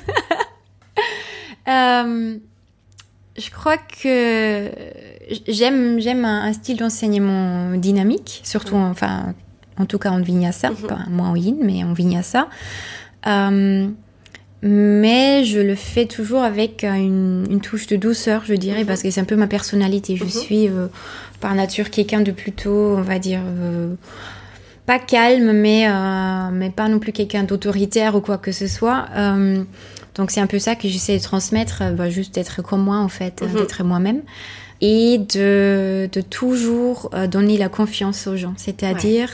je 3.36 3.50
crois 3.50 3.78
que 3.78 4.70
j'aime 5.48 5.98
j'aime 6.00 6.24
un, 6.24 6.52
style 6.52 6.76
d'enseignement 6.76 7.74
dynamique, 7.76 8.42
surtout 8.44 8.76
enfin 8.76 9.34
en 9.80 9.86
tout 9.86 9.98
cas 9.98 10.10
en 10.10 10.20
vinyasa, 10.20 10.70
mm 10.70 10.86
pas 10.88 11.00
moi 11.08 11.28
en 11.28 11.36
yin, 11.36 11.56
mais 11.62 11.82
en 11.84 11.92
vinyasa. 11.92 12.48
Euh, 13.26 13.88
mais 14.62 15.44
je 15.44 15.58
le 15.58 15.74
fais 15.74 16.04
toujours 16.04 16.42
avec 16.42 16.84
une, 16.84 17.46
une 17.50 17.60
touche 17.60 17.86
de 17.86 17.96
douceur, 17.96 18.42
je 18.44 18.54
dirais, 18.54 18.80
mhm. 18.80 18.86
parce 18.86 19.02
que 19.02 19.10
c'est 19.10 19.20
un 19.20 19.24
peu 19.24 19.36
ma 19.36 19.46
personnalité. 19.46 20.16
Je 20.16 20.24
mhm. 20.24 20.30
suis 20.30 20.68
euh, 20.68 20.88
par 21.40 21.54
nature 21.54 21.90
quelqu'un 21.90 22.20
de 22.20 22.30
plutôt, 22.30 22.94
on 22.96 23.02
va 23.02 23.18
dire, 23.18 23.40
euh, 23.42 23.94
pas 24.84 24.98
calme, 24.98 25.52
mais, 25.52 25.88
euh, 25.88 26.50
mais 26.52 26.68
pas 26.70 26.88
non 26.88 26.98
plus 26.98 27.12
quelqu'un 27.12 27.44
d'autoritaire 27.44 28.16
ou 28.16 28.20
quoi 28.20 28.36
que 28.36 28.52
ce 28.52 28.66
soit. 28.66 29.06
donc 30.14 30.30
c'est 30.30 30.40
un 30.40 30.46
peu 30.46 30.58
ça 30.58 30.74
que 30.74 30.88
j'essaie 30.88 31.16
de 31.16 31.22
transmettre, 31.22 31.82
bah, 31.94 32.10
juste 32.10 32.34
d'être 32.34 32.62
comme 32.62 32.82
moi 32.82 32.98
en 32.98 33.08
fait, 33.08 33.42
mhm. 33.42 33.54
d'être 33.54 33.82
moi-même. 33.82 34.20
Et 34.82 35.18
de, 35.18 36.08
de 36.10 36.20
toujours 36.22 37.10
donner 37.30 37.58
la 37.58 37.68
confiance 37.68 38.26
aux 38.26 38.36
gens, 38.36 38.54
c'est-à-dire... 38.56 39.30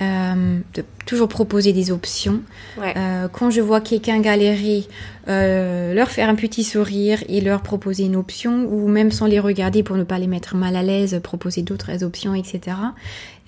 Euh, 0.00 0.60
de 0.74 0.84
toujours 1.06 1.28
proposer 1.28 1.72
des 1.72 1.90
options. 1.90 2.42
Euh, 2.78 3.26
quand 3.32 3.50
je 3.50 3.60
vois 3.60 3.80
quelqu'un 3.80 4.20
galérer, 4.20 4.86
euh, 5.28 5.92
leur 5.92 6.08
faire 6.10 6.28
un 6.28 6.36
petit 6.36 6.62
sourire 6.62 7.24
et 7.28 7.40
leur 7.40 7.62
proposer 7.62 8.04
une 8.04 8.14
option, 8.14 8.68
ou 8.70 8.86
même 8.86 9.10
sans 9.10 9.26
les 9.26 9.40
regarder 9.40 9.82
pour 9.82 9.96
ne 9.96 10.04
pas 10.04 10.20
les 10.20 10.28
mettre 10.28 10.54
mal 10.54 10.76
à 10.76 10.84
l'aise, 10.84 11.18
proposer 11.20 11.62
d'autres 11.62 12.04
options, 12.04 12.32
etc. 12.32 12.76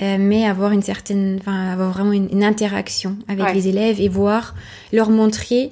mais 0.00 0.44
avoir 0.44 0.72
une 0.72 0.82
certaine, 0.82 1.36
enfin, 1.38 1.70
avoir 1.70 1.92
vraiment 1.92 2.12
une, 2.12 2.42
interaction 2.42 3.16
avec 3.28 3.54
les 3.54 3.68
élèves 3.68 4.00
et 4.00 4.08
voir, 4.08 4.56
leur 4.92 5.10
montrer 5.10 5.70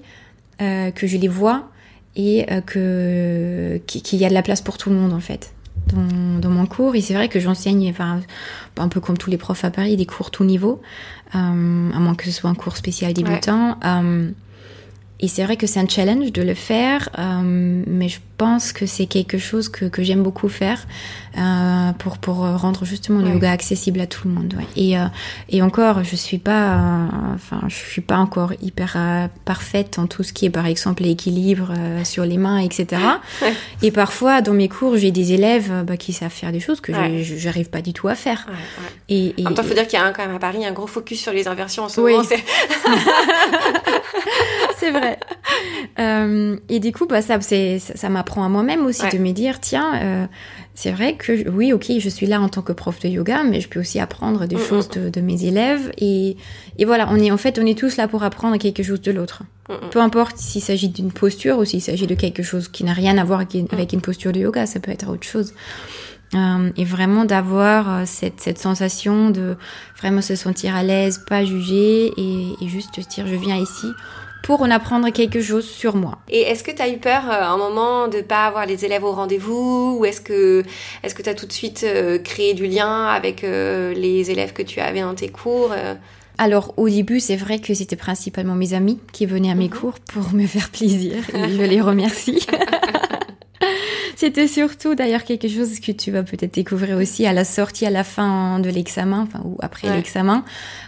que 0.61 1.06
je 1.06 1.16
les 1.16 1.28
vois 1.28 1.70
et 2.14 2.47
que 2.66 3.80
qu'il 3.87 4.18
y 4.18 4.25
a 4.25 4.28
de 4.28 4.35
la 4.35 4.42
place 4.42 4.61
pour 4.61 4.78
tout 4.78 4.90
le 4.90 4.97
monde 4.97 5.12
en 5.12 5.20
fait 5.20 5.52
dans, 5.92 6.50
mon 6.50 6.66
cours. 6.66 6.95
Et 6.95 7.00
c'est 7.00 7.14
vrai 7.14 7.28
que 7.28 7.40
j'enseigne, 7.40 7.88
enfin, 7.90 8.21
un 8.76 8.88
peu 8.88 9.00
comme 9.00 9.18
tous 9.18 9.30
les 9.30 9.38
profs 9.38 9.64
à 9.64 9.71
Paris, 9.71 9.97
des 9.97 10.07
cours 10.07 10.30
tout 10.30 10.45
niveau, 10.45 10.80
euh, 11.35 11.38
à 11.38 11.99
moins 11.99 12.14
que 12.14 12.25
ce 12.25 12.30
soit 12.30 12.50
un 12.50 12.54
cours 12.54 12.76
spécial 12.76 13.12
débutant. 13.12 13.78
Euh, 13.85 14.30
et 15.21 15.28
c'est 15.28 15.45
vrai 15.45 15.57
que 15.57 15.66
c'est 15.66 15.80
un 15.80 15.88
challenge 15.88 16.33
de 16.33 16.42
le 16.42 16.54
faire, 16.54 17.09
euh, 17.18 17.83
mais 17.87 18.09
je 18.09 18.21
pense 18.38 18.73
que 18.73 18.87
c'est 18.87 19.07
quelque 19.07 19.37
chose 19.37 19.68
que, 19.68 19.85
que 19.85 20.02
j'aime 20.02 20.23
beaucoup 20.23 20.49
faire 20.49 20.87
euh, 21.37 21.92
pour, 21.99 22.18
pour 22.18 22.37
rendre 22.37 22.85
justement 22.85 23.21
le 23.21 23.30
yoga 23.30 23.50
accessible 23.50 24.00
à 24.00 24.07
tout 24.07 24.28
le 24.28 24.35
monde. 24.35 24.54
Ouais. 24.57 24.64
Et, 24.76 24.99
euh, 24.99 25.07
et 25.50 25.61
encore, 25.61 26.04
je 26.04 26.16
suis 26.16 26.38
pas, 26.38 26.76
euh, 26.76 27.07
enfin, 27.35 27.61
je 27.68 27.75
suis 27.75 28.00
pas 28.00 28.16
encore 28.16 28.52
hyper 28.62 28.97
parfaite 29.45 29.99
en 29.99 30.07
tout 30.07 30.23
ce 30.23 30.33
qui 30.33 30.47
est, 30.47 30.50
par 30.50 30.66
exemple, 30.66 31.02
l'équilibre 31.02 31.75
sur 32.04 32.25
les 32.25 32.38
mains, 32.38 32.59
etc. 32.59 33.02
Et 33.83 33.90
parfois, 33.90 34.40
dans 34.40 34.54
mes 34.54 34.68
cours, 34.68 34.97
j'ai 34.97 35.11
des 35.11 35.33
élèves 35.33 35.85
bah, 35.85 35.97
qui 35.97 36.12
savent 36.12 36.30
faire 36.30 36.52
des 36.52 36.61
choses 36.61 36.80
que 36.80 36.92
je 36.95 37.37
j'arrive 37.37 37.71
pas 37.71 37.83
du 37.83 37.92
tout 37.92 38.09
à 38.09 38.14
faire. 38.14 38.47
Et, 39.09 39.35
et, 39.37 39.42
en 39.42 39.50
même 39.50 39.54
temps, 39.54 39.62
il 39.62 39.68
faut 39.68 39.75
dire 39.75 39.87
qu'il 39.87 39.99
y 39.99 40.02
a 40.02 40.11
quand 40.11 40.25
même 40.25 40.37
à 40.37 40.38
Paris 40.38 40.64
un 40.64 40.73
gros 40.73 40.87
focus 40.87 41.21
sur 41.21 41.33
les 41.33 41.49
inversions 41.49 41.85
en 41.85 41.88
ce 41.88 42.00
moment. 42.00 42.23
c'est 44.78 44.90
vrai. 44.90 45.18
Euh, 45.99 46.57
et 46.68 46.80
du 46.80 46.92
coup, 46.92 47.07
bah, 47.07 47.23
ça, 47.23 47.38
ça 47.40 48.09
m'apprend 48.28 48.44
à 48.44 48.49
moi-même 48.49 48.85
aussi 48.85 49.08
de 49.11 49.18
me 49.18 49.32
dire, 49.32 49.58
tiens, 49.58 49.94
euh, 50.02 50.26
c'est 50.75 50.92
vrai 50.92 51.14
que 51.14 51.49
oui, 51.49 51.73
ok, 51.73 51.92
je 51.99 52.08
suis 52.11 52.26
là 52.26 52.40
en 52.40 52.49
tant 52.49 52.61
que 52.61 52.73
prof 52.73 53.00
de 53.00 53.08
yoga, 53.08 53.42
mais 53.42 53.61
je 53.61 53.68
peux 53.68 53.80
aussi 53.80 53.99
apprendre 54.00 54.47
des 54.47 54.56
mm, 54.56 54.61
choses 54.61 54.88
mm. 54.90 55.11
de, 55.11 55.20
mes 55.23 55.47
élèves. 55.47 55.90
Et, 55.97 56.37
et 56.78 56.85
voilà, 56.85 57.08
on 57.11 57.16
est 57.16 57.30
en 57.30 57.38
fait, 57.38 57.58
on 57.58 57.64
est 57.64 57.78
tous 57.78 57.97
là 57.97 58.06
pour 58.06 58.23
apprendre 58.23 58.58
quelque 58.58 58.82
chose 58.82 59.00
de 59.00 59.12
l'autre. 59.12 59.44
Mm, 59.70 59.88
Peu 59.90 60.00
importe 60.00 60.37
s'il 60.37 60.62
s'agit 60.62 60.88
d'une 60.88 61.11
posture 61.11 61.58
ou 61.58 61.64
s'il 61.64 61.80
s'agit 61.80 62.06
de 62.06 62.14
quelque 62.14 62.42
chose 62.42 62.68
qui 62.68 62.85
n'a 62.85 62.92
rien 62.92 63.16
à 63.16 63.25
voir 63.25 63.40
avec 63.73 63.92
une 63.94 64.00
posture 64.02 64.32
de 64.32 64.40
yoga, 64.40 64.66
ça 64.66 64.78
peut 64.78 64.92
être 64.92 65.08
autre 65.08 65.26
chose. 65.26 65.54
Euh, 66.35 66.70
et 66.76 66.85
vraiment 66.85 67.25
d'avoir 67.25 67.90
euh, 67.90 68.02
cette, 68.04 68.38
cette, 68.38 68.58
sensation 68.58 69.30
de 69.30 69.56
vraiment 69.99 70.20
se 70.20 70.37
sentir 70.37 70.76
à 70.76 70.82
l'aise, 70.82 71.25
pas 71.26 71.42
juger 71.42 72.12
et, 72.18 72.52
et 72.61 72.68
juste 72.68 73.00
se 73.00 73.08
dire 73.08 73.26
je 73.26 73.35
viens 73.35 73.56
ici 73.56 73.87
pour 74.42 74.62
en 74.62 74.71
apprendre 74.71 75.11
quelque 75.11 75.40
chose 75.40 75.68
sur 75.68 75.97
moi. 75.97 76.18
Et 76.28 76.40
est-ce 76.40 76.62
que 76.64 76.71
tu 76.71 76.83
as 76.83 76.88
eu 76.88 76.99
peur 76.99 77.30
euh, 77.30 77.42
un 77.42 77.57
moment 77.57 78.09
de 78.09 78.21
pas 78.21 78.47
avoir 78.47 78.66
les 78.66 78.85
élèves 78.85 79.04
au 79.04 79.12
rendez-vous 79.12 79.99
ou 79.99 80.04
est-ce 80.04 80.21
que 80.21 80.64
est-ce 81.02 81.14
que 81.14 81.23
tu 81.23 81.28
as 81.28 81.35
tout 81.35 81.47
de 81.47 81.52
suite 81.52 81.87
créé 82.25 82.54
du 82.54 82.66
lien 82.66 83.07
avec 83.07 83.42
les 83.42 84.30
élèves 84.30 84.52
que 84.52 84.62
tu 84.62 84.80
avais 84.80 85.00
dans 85.00 85.14
tes 85.14 85.28
cours 85.28 85.73
alors 86.40 86.73
au 86.76 86.88
début, 86.88 87.18
c'est 87.18 87.37
vrai 87.37 87.59
que 87.59 87.75
c'était 87.75 87.97
principalement 87.97 88.54
mes 88.54 88.73
amis 88.73 89.00
qui 89.12 89.26
venaient 89.26 89.50
à 89.50 89.57
mes 89.57 89.64
mhm. 89.64 89.75
cours 89.75 89.99
pour 89.99 90.33
me 90.33 90.47
faire 90.47 90.71
plaisir 90.71 91.14
et 91.35 91.49
je 91.57 91.62
les 91.62 91.80
remercie. 91.80 92.47
C'était 94.20 94.48
surtout 94.48 94.96
d'ailleurs 94.96 95.22
quelque 95.22 95.46
chose 95.46 95.78
que 95.78 95.92
tu 95.92 96.10
vas 96.10 96.25
peut-être 96.25 96.52
découvrir 96.52 96.96
aussi 96.96 97.25
à 97.25 97.32
la 97.32 97.44
sortie, 97.44 97.87
à 97.87 97.90
la 97.90 98.02
fin 98.02 98.58
de 98.58 98.68
l'examen, 98.68 99.28
enfin 99.28 99.40
ou 99.44 99.56
après 99.60 99.94
l'examen, 99.94 100.44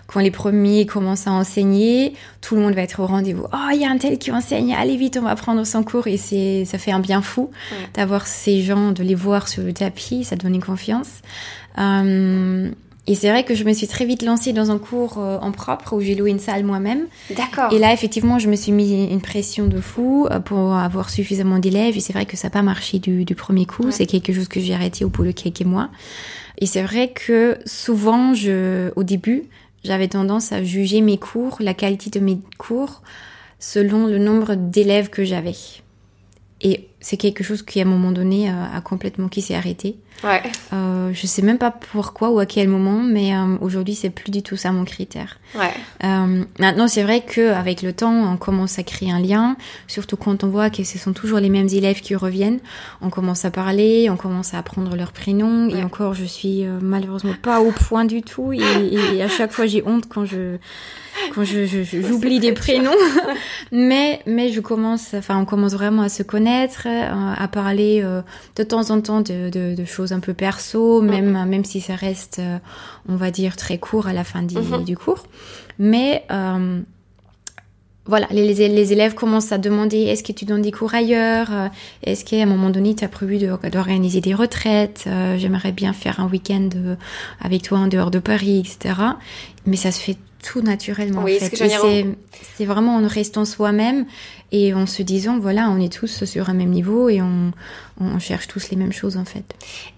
quand 0.08 0.18
les 0.18 0.32
premiers 0.32 0.84
commencent 0.84 1.28
à 1.28 1.30
enseigner, 1.30 2.14
tout 2.40 2.56
le 2.56 2.62
monde 2.62 2.75
va 2.75 2.82
être 2.82 2.99
au 2.99 3.06
rendez-vous. 3.06 3.44
Oh, 3.52 3.68
il 3.72 3.82
y 3.82 3.84
a 3.84 3.88
un 3.88 3.99
tel 3.99 4.18
qui 4.18 4.32
enseigne, 4.32 4.75
allez 4.75 4.96
vite, 4.96 5.16
on 5.16 5.22
va 5.22 5.37
prendre 5.37 5.64
son 5.64 5.84
cours 5.84 6.08
et 6.08 6.16
c'est 6.16 6.64
ça 6.64 6.76
fait 6.76 6.90
un 6.90 6.99
bien 6.99 7.22
fou 7.22 7.52
d'avoir 7.94 8.26
ces 8.26 8.62
gens, 8.62 8.90
de 8.90 9.04
les 9.04 9.14
voir 9.14 9.46
sur 9.46 9.62
le 9.62 9.72
tapis, 9.72 10.25
ça 10.25 10.34
donne 10.34 10.56
une 10.56 10.64
confiance. 10.64 11.20
Euh, 11.78 12.68
et 13.11 13.17
c'est 13.17 13.29
vrai 13.29 13.43
que 13.43 13.57
je 13.57 13.64
me 13.64 13.73
suis 13.73 13.88
très 13.88 14.05
vite 14.05 14.23
lancée 14.23 14.52
dans 14.52 14.71
un 14.71 14.79
cours 14.79 15.19
euh, 15.19 15.37
en 15.40 15.50
propre 15.50 15.97
où 15.97 16.00
j'ai 16.00 16.14
loué 16.14 16.31
une 16.31 16.38
salle 16.38 16.62
moi-même. 16.62 17.09
D'accord. 17.37 17.73
Et 17.73 17.81
là, 17.81 17.93
effectivement, 17.93 18.38
je 18.38 18.49
me 18.49 18.55
suis 18.55 18.71
mis 18.71 19.05
une 19.11 19.21
pression 19.21 19.67
de 19.67 19.81
fou 19.81 20.29
euh, 20.31 20.38
pour 20.38 20.75
avoir 20.75 21.11
suffisamment 21.11 21.59
d'élèves. 21.59 21.97
Et 21.97 22.00
c'est 22.00 22.12
vrai 22.12 22.25
que 22.25 22.37
ça 22.37 22.47
n'a 22.47 22.52
pas 22.52 22.62
marché 22.62 23.00
du, 23.00 23.25
du 23.25 23.35
premier 23.35 23.67
coup. 23.67 23.90
C'est 23.90 24.07
quelque 24.07 24.33
chose 24.33 24.47
que 24.47 24.61
j'ai 24.61 24.75
arrêté 24.75 25.05
au 25.05 25.09
bout 25.09 25.25
de 25.25 25.33
quelques 25.33 25.62
mois. 25.62 25.90
Et 26.59 26.67
c'est 26.67 26.83
vrai 26.83 27.11
que 27.12 27.59
souvent, 27.67 28.33
je, 28.33 28.93
au 28.95 29.02
début, 29.02 29.43
j'avais 29.83 30.07
tendance 30.07 30.52
à 30.52 30.62
juger 30.62 31.00
mes 31.00 31.19
cours, 31.19 31.57
la 31.59 31.75
qualité 31.75 32.11
de 32.11 32.25
mes 32.25 32.38
cours, 32.59 33.02
selon 33.59 34.07
le 34.07 34.19
nombre 34.19 34.55
d'élèves 34.55 35.11
que 35.11 35.25
j'avais. 35.25 35.57
Et 36.61 36.89
c'est 37.00 37.16
quelque 37.16 37.42
chose 37.45 37.62
qui, 37.62 37.80
à 37.80 37.85
un 37.85 37.87
moment 37.87 38.12
donné, 38.12 38.50
euh, 38.50 38.76
a 38.76 38.80
complètement 38.80 39.28
qui 39.28 39.42
s'est 39.42 39.54
arrêté. 39.54 39.97
Ouais. 40.23 40.42
Euh, 40.73 41.11
je 41.14 41.26
sais 41.26 41.42
même 41.42 41.59
pas 41.59 41.71
pourquoi 41.71 42.30
ou 42.30 42.38
à 42.38 42.47
quel 42.47 42.69
moment, 42.69 43.02
mais 43.02 43.35
euh, 43.35 43.57
aujourd'hui, 43.61 43.95
c'est 43.95 44.11
plus 44.11 44.30
du 44.30 44.42
tout 44.42 44.57
ça 44.57 44.71
mon 44.71 44.85
critère. 44.85 45.38
Ouais. 45.54 45.73
Euh, 46.04 46.45
maintenant, 46.59 46.88
c'est 46.88 47.02
vrai 47.02 47.23
que 47.23 47.52
avec 47.52 47.83
le 47.83 47.92
temps, 47.92 48.33
on 48.33 48.37
commence 48.37 48.78
à 48.78 48.83
créer 48.83 49.11
un 49.11 49.21
lien, 49.21 49.57
surtout 49.88 50.16
quand 50.16 50.45
on 50.45 50.49
voit 50.49 50.69
que 50.71 50.85
ce 50.85 50.99
sont 50.99 51.12
toujours 51.12 51.38
les 51.38 51.49
mêmes 51.49 51.69
élèves 51.69 52.00
qui 52.00 52.14
reviennent. 52.14 52.61
On 53.00 53.11
commence 53.11 53.45
à 53.45 53.50
parler, 53.50 54.09
on 54.11 54.16
commence 54.16 54.52
à 54.52 54.59
apprendre 54.59 54.95
leurs 54.95 55.12
prénoms. 55.12 55.69
Et 55.71 55.83
encore, 55.83 56.14
je 56.14 56.25
suis 56.25 56.66
euh, 56.66 56.78
malheureusement 56.83 57.35
pas 57.40 57.61
au 57.61 57.73
point 57.73 58.04
du 58.04 58.23
tout. 58.23 58.52
Et, 58.52 58.61
et 59.14 59.23
à 59.23 59.28
chaque 59.28 59.52
fois, 59.52 59.66
j'ai 59.66 59.83
honte 59.87 60.07
quand 60.09 60.26
je 60.26 60.59
quand 61.35 61.45
je, 61.45 61.64
j'oublie 61.66 62.40
des 62.40 62.52
prénoms. 62.52 62.90
mais, 63.73 64.21
mais 64.26 64.50
je 64.50 64.61
commence, 64.61 65.14
enfin, 65.14 65.38
on 65.38 65.45
commence 65.45 65.73
vraiment 65.73 66.02
à 66.02 66.09
se 66.09 66.23
connaître, 66.23 66.87
euh, 66.90 67.35
à 67.37 67.49
parler 67.49 68.00
euh, 68.02 68.23
de 68.56 68.62
temps 68.62 68.90
en 68.90 69.00
temps 69.00 69.20
de, 69.20 69.50
de, 69.50 69.75
de, 69.75 69.85
choses 69.85 70.12
un 70.12 70.20
peu 70.20 70.35
perso, 70.35 71.02
même, 71.02 71.35
mm-hmm. 71.35 71.49
même 71.49 71.64
si 71.64 71.80
ça 71.80 71.94
reste, 71.94 72.38
euh, 72.38 72.59
on 73.09 73.16
va 73.16 73.30
dire, 73.30 73.56
très 73.56 73.78
court 73.78 74.06
à 74.06 74.12
la 74.12 74.25
fin 74.25 74.42
du, 74.42 74.56
mm-hmm. 74.56 74.85
du 74.85 74.97
cours. 74.97 75.25
Mais 75.78 76.25
voilà, 78.06 78.26
les, 78.32 78.54
les, 78.68 78.92
élèves 78.92 79.14
commencent 79.14 79.52
à 79.52 79.59
demander 79.59 79.99
est-ce 79.99 80.25
que 80.25 80.32
tu 80.32 80.44
donnes 80.44 80.62
des 80.62 80.73
cours 80.73 80.94
ailleurs 80.94 81.49
Est-ce 82.02 82.25
qu'à 82.25 82.42
un 82.42 82.47
moment 82.47 82.70
donné, 82.70 82.97
tu 82.97 83.04
as 83.04 83.09
prévu 83.09 83.38
d'organiser 83.38 84.20
des 84.20 84.35
retraites 84.35 85.09
J'aimerais 85.37 85.70
bien 85.70 85.92
faire 85.92 86.18
un 86.18 86.26
week-end 86.26 86.70
avec 87.40 87.62
toi 87.62 87.78
en 87.78 87.87
dehors 87.87 88.11
de 88.11 88.18
Paris, 88.18 88.59
etc. 88.59 88.94
Mais 89.64 89.76
ça 89.76 89.92
se 89.92 90.00
fait 90.00 90.16
tout 90.42 90.62
naturellement. 90.62 91.23
Oui, 91.23 91.37
en 91.37 91.47
fait. 91.47 92.06
c'est 92.56 92.64
vraiment 92.64 92.97
en 92.97 93.06
restant 93.06 93.44
soi-même 93.44 94.06
et 94.52 94.75
en 94.75 94.87
se 94.87 95.02
disant 95.02 95.38
voilà, 95.38 95.70
on 95.70 95.80
est 95.80 95.92
tous 95.92 96.25
sur 96.25 96.50
un 96.50 96.54
même 96.54 96.70
niveau 96.70 97.09
et 97.09 97.23
on, 97.23 97.52
on 98.00 98.18
cherche 98.18 98.49
tous 98.49 98.70
les 98.70 98.76
mêmes 98.76 98.92
choses 98.92 99.16
en 99.16 99.25
fait. 99.25 99.44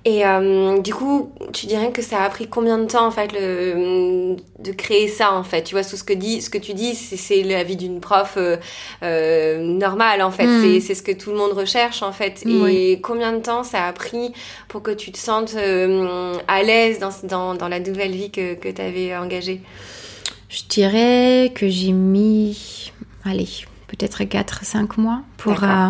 Et 0.04 0.26
euh, 0.26 0.78
du 0.80 0.92
coup, 0.92 1.32
tu 1.52 1.66
dirais 1.66 1.90
que 1.90 2.02
ça 2.02 2.22
a 2.22 2.28
pris 2.28 2.48
combien 2.48 2.76
de 2.78 2.84
temps 2.84 3.06
en 3.06 3.10
fait 3.10 3.32
le, 3.32 4.36
de 4.58 4.72
créer 4.72 5.08
ça 5.08 5.32
en 5.32 5.42
fait? 5.42 5.62
Tu 5.62 5.74
vois, 5.74 5.84
tout 5.84 5.96
ce 5.96 6.04
que, 6.04 6.12
dit, 6.12 6.42
ce 6.42 6.50
que 6.50 6.58
tu 6.58 6.74
dis, 6.74 6.94
c'est 6.94 7.42
la 7.44 7.64
vie 7.64 7.76
d'une 7.76 8.00
prof 8.00 8.34
euh, 8.36 8.56
euh, 9.02 9.58
normale 9.58 10.20
en 10.20 10.30
fait. 10.30 10.46
Hmm. 10.46 10.80
C'est 10.80 10.94
ce 10.94 11.02
que 11.02 11.12
tout 11.12 11.30
le 11.30 11.38
monde 11.38 11.52
recherche 11.52 12.02
en 12.02 12.12
fait. 12.12 12.44
Et 12.68 13.00
combien 13.00 13.32
de 13.32 13.40
temps 13.40 13.64
ça 13.64 13.86
a 13.86 13.92
pris 13.92 14.32
pour 14.68 14.82
que 14.82 14.90
tu 14.90 15.12
te 15.12 15.18
sentes 15.18 15.56
à 15.56 16.62
l'aise 16.62 16.98
dans, 16.98 17.10
dans, 17.24 17.54
dans, 17.54 17.68
la 17.68 17.80
nouvelle 17.80 18.12
vie 18.12 18.30
que, 18.30 18.54
que 18.54 18.68
tu 18.68 18.82
avais 18.82 19.16
engagée? 19.16 19.62
Je 20.52 20.62
dirais 20.68 21.50
que 21.54 21.66
j'ai 21.66 21.92
mis, 21.92 22.92
allez, 23.24 23.48
peut-être 23.86 24.22
4-5 24.22 25.00
mois 25.00 25.22
pour, 25.38 25.64
euh, 25.64 25.88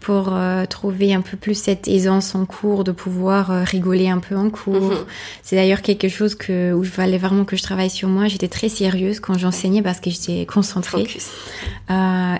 pour 0.00 0.34
euh, 0.34 0.66
trouver 0.66 1.14
un 1.14 1.22
peu 1.22 1.38
plus 1.38 1.54
cette 1.54 1.88
aisance 1.88 2.34
en 2.34 2.44
cours, 2.44 2.84
de 2.84 2.92
pouvoir 2.92 3.50
euh, 3.50 3.64
rigoler 3.64 4.10
un 4.10 4.18
peu 4.18 4.36
en 4.36 4.50
cours. 4.50 4.90
Mhm. 4.90 5.04
C'est 5.42 5.56
d'ailleurs 5.56 5.80
quelque 5.80 6.08
chose 6.08 6.34
que, 6.34 6.74
où 6.74 6.84
je 6.84 6.90
fallait 6.90 7.16
vraiment 7.16 7.46
que 7.46 7.56
je 7.56 7.62
travaille 7.62 7.88
sur 7.88 8.08
moi. 8.08 8.28
J'étais 8.28 8.48
très 8.48 8.68
sérieuse 8.68 9.18
quand 9.18 9.38
j'enseignais 9.38 9.80
parce 9.80 9.98
que 9.98 10.10
j'étais 10.10 10.44
concentrée. 10.44 11.06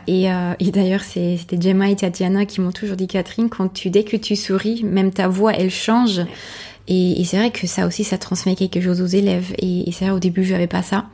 et, 0.06 0.26
et 0.26 0.70
d'ailleurs, 0.70 1.02
c'était 1.02 1.58
Gemma 1.58 1.88
et 1.88 1.96
Tatiana 1.96 2.44
qui 2.44 2.60
m'ont 2.60 2.72
toujours 2.72 2.96
dit, 2.96 3.06
Catherine, 3.06 3.48
quand 3.48 3.72
tu, 3.72 3.88
dès 3.88 4.04
que 4.04 4.18
tu 4.18 4.36
souris, 4.36 4.84
même 4.84 5.10
ta 5.10 5.26
voix, 5.26 5.54
elle 5.54 5.70
change. 5.70 6.20
Et, 6.88 7.20
et 7.20 7.24
c'est 7.24 7.36
vrai 7.38 7.50
que 7.50 7.66
ça 7.66 7.86
aussi, 7.86 8.04
ça 8.04 8.18
transmet 8.18 8.56
quelque 8.56 8.80
chose 8.80 9.00
aux 9.00 9.06
élèves. 9.06 9.54
Et, 9.58 9.88
et 9.88 9.92
c'est 9.92 10.04
vrai, 10.04 10.14
au 10.14 10.18
début, 10.18 10.44
je 10.44 10.52
n'avais 10.52 10.66
pas 10.66 10.82
ça. 10.82 11.06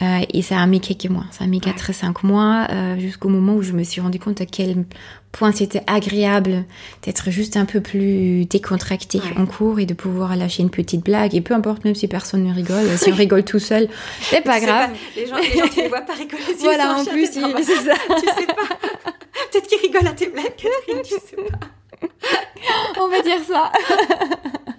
Euh, 0.00 0.20
et 0.32 0.42
ça 0.42 0.58
a 0.58 0.66
mis 0.66 0.80
quelques 0.80 1.10
mois, 1.10 1.24
ça 1.32 1.44
a 1.44 1.46
mis 1.48 1.60
4 1.60 1.92
5 1.92 2.22
mois, 2.22 2.68
euh, 2.70 2.98
jusqu'au 2.98 3.28
moment 3.28 3.54
où 3.54 3.62
je 3.62 3.72
me 3.72 3.82
suis 3.82 4.00
rendu 4.00 4.20
compte 4.20 4.40
à 4.40 4.46
quel 4.46 4.84
point 5.32 5.50
c'était 5.50 5.82
agréable 5.88 6.64
d'être 7.02 7.30
juste 7.30 7.56
un 7.56 7.64
peu 7.64 7.80
plus 7.80 8.44
décontracté 8.46 9.20
en 9.36 9.46
cours 9.46 9.80
et 9.80 9.86
de 9.86 9.94
pouvoir 9.94 10.36
lâcher 10.36 10.62
une 10.62 10.70
petite 10.70 11.04
blague. 11.04 11.34
Et 11.34 11.40
peu 11.40 11.52
importe, 11.54 11.84
même 11.84 11.96
si 11.96 12.06
personne 12.06 12.44
ne 12.44 12.54
rigole, 12.54 12.96
si 12.96 13.10
on 13.12 13.14
rigole 13.16 13.44
tout 13.44 13.58
seul, 13.58 13.88
c'est 14.20 14.42
pas 14.42 14.60
grave. 14.60 14.90
les, 15.16 15.26
gens, 15.26 15.36
les 15.36 15.58
gens, 15.58 15.68
tu 15.68 15.82
les 15.82 15.88
vois 15.88 16.02
pas 16.02 16.14
rigoler. 16.14 16.42
voilà, 16.60 16.96
en 16.96 17.04
plus, 17.04 17.26
c'est 17.26 17.40
ça. 17.40 17.94
tu 18.20 18.40
sais 18.40 18.46
pas. 18.46 19.12
Peut-être 19.50 19.66
qu'ils 19.66 19.80
rigolent 19.80 20.08
à 20.08 20.12
tes 20.12 20.28
blagues, 20.28 20.54
Catherine, 20.56 21.02
tu 21.02 21.14
sais 21.14 21.36
pas. 21.36 21.58
on 23.00 23.08
va 23.08 23.20
dire 23.20 23.40
ça. 23.46 23.72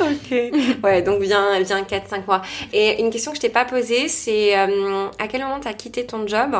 ok. 0.00 0.82
Ouais, 0.82 1.02
donc 1.02 1.20
bien, 1.20 1.60
bien 1.60 1.82
4-5 1.82 2.26
mois. 2.26 2.42
Et 2.72 3.00
une 3.00 3.10
question 3.10 3.32
que 3.32 3.36
je 3.36 3.42
t'ai 3.42 3.48
pas 3.48 3.64
posée, 3.64 4.08
c'est 4.08 4.56
euh, 4.56 5.08
à 5.18 5.28
quel 5.28 5.42
moment 5.42 5.60
tu 5.60 5.68
as 5.68 5.74
quitté 5.74 6.06
ton 6.06 6.26
job 6.26 6.56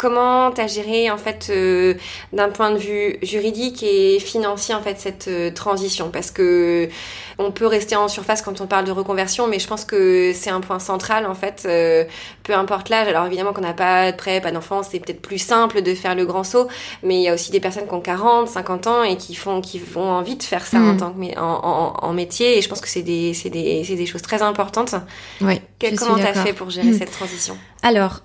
comment 0.00 0.50
tu 0.50 0.62
as 0.62 0.66
géré 0.66 1.10
en 1.10 1.18
fait 1.18 1.48
euh, 1.50 1.92
d'un 2.32 2.48
point 2.48 2.70
de 2.70 2.78
vue 2.78 3.18
juridique 3.22 3.82
et 3.82 4.18
financier 4.18 4.74
en 4.74 4.80
fait 4.80 4.98
cette 4.98 5.28
euh, 5.28 5.50
transition? 5.50 6.08
Parce 6.10 6.30
que 6.30 6.88
on 7.36 7.50
peut 7.50 7.66
rester 7.66 7.96
en 7.96 8.08
surface 8.08 8.40
quand 8.40 8.62
on 8.62 8.66
parle 8.66 8.86
de 8.86 8.92
reconversion 8.92 9.46
mais 9.46 9.58
je 9.58 9.68
pense 9.68 9.84
que 9.84 10.32
c'est 10.34 10.48
un 10.48 10.62
point 10.62 10.78
central 10.78 11.26
en 11.26 11.34
fait 11.34 11.64
euh, 11.66 12.04
peu 12.44 12.54
importe 12.54 12.88
l'âge. 12.88 13.08
Alors 13.08 13.26
évidemment 13.26 13.52
qu'on 13.52 13.60
n'a 13.60 13.74
pas 13.74 14.10
de 14.10 14.16
prêt 14.16 14.40
pas 14.40 14.52
d'enfant 14.52 14.82
c'est 14.82 15.00
peut-être 15.00 15.20
plus 15.20 15.36
simple 15.36 15.82
de 15.82 15.94
faire 15.94 16.14
le 16.14 16.24
grand 16.24 16.44
saut 16.44 16.68
mais 17.02 17.16
il 17.16 17.22
y 17.22 17.28
a 17.28 17.34
aussi 17.34 17.50
des 17.50 17.60
personnes 17.60 17.86
qui 17.86 17.92
ont 17.92 18.00
40 18.00 18.48
50 18.48 18.86
ans 18.86 19.02
et 19.02 19.18
qui 19.18 19.34
font 19.34 19.60
qui 19.60 19.78
vont 19.78 20.08
envie 20.08 20.36
de 20.36 20.42
faire 20.42 20.66
ça 20.66 20.78
en 20.78 20.94
mm. 20.94 20.96
tant 20.96 21.10
que 21.10 21.38
en, 21.38 21.92
en, 22.02 22.12
métier 22.14 22.56
et 22.56 22.62
je 22.62 22.68
pense 22.70 22.80
que 22.80 22.88
c'est 22.88 23.02
des 23.02 23.34
c'est 23.34 23.50
des 23.50 23.84
c'est 23.84 23.96
des 23.96 24.06
choses 24.06 24.22
très 24.22 24.40
importantes. 24.40 24.94
Oui 25.42 25.60
comment 25.98 26.16
tu 26.16 26.22
as 26.22 26.32
fait 26.32 26.54
pour 26.54 26.70
gérer 26.70 26.88
mm. 26.88 26.98
cette 26.98 27.10
transition? 27.10 27.58
Alors 27.82 28.22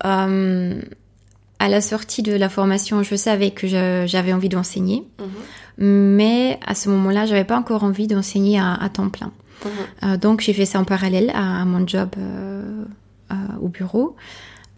à 1.58 1.68
la 1.68 1.80
sortie 1.80 2.22
de 2.22 2.32
la 2.32 2.48
formation, 2.48 3.02
je 3.02 3.14
savais 3.16 3.50
que 3.50 3.66
j'avais 3.66 4.32
envie 4.32 4.48
d'enseigner, 4.48 5.04
mhm. 5.18 5.86
mais 5.86 6.60
à 6.66 6.74
ce 6.74 6.88
moment-là, 6.90 7.26
j'avais 7.26 7.44
pas 7.44 7.56
encore 7.56 7.84
envie 7.84 8.06
d'enseigner 8.06 8.58
à, 8.58 8.88
temps 8.92 9.08
plein. 9.08 9.32
Mhm. 9.64 9.70
Euh, 10.02 10.16
donc 10.16 10.40
j'ai 10.40 10.52
fait 10.52 10.66
ça 10.66 10.78
en 10.78 10.84
parallèle 10.84 11.30
à, 11.34 11.64
mon 11.64 11.86
job 11.86 12.10
euh, 12.18 12.84
euh, 13.32 13.34
au 13.60 13.68
bureau, 13.68 14.16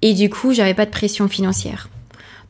et 0.03 0.15
du 0.15 0.31
coup, 0.31 0.53
j'avais 0.53 0.75
pas 0.75 0.87
de 0.87 0.91
pression 0.91 1.29
financière. 1.29 1.89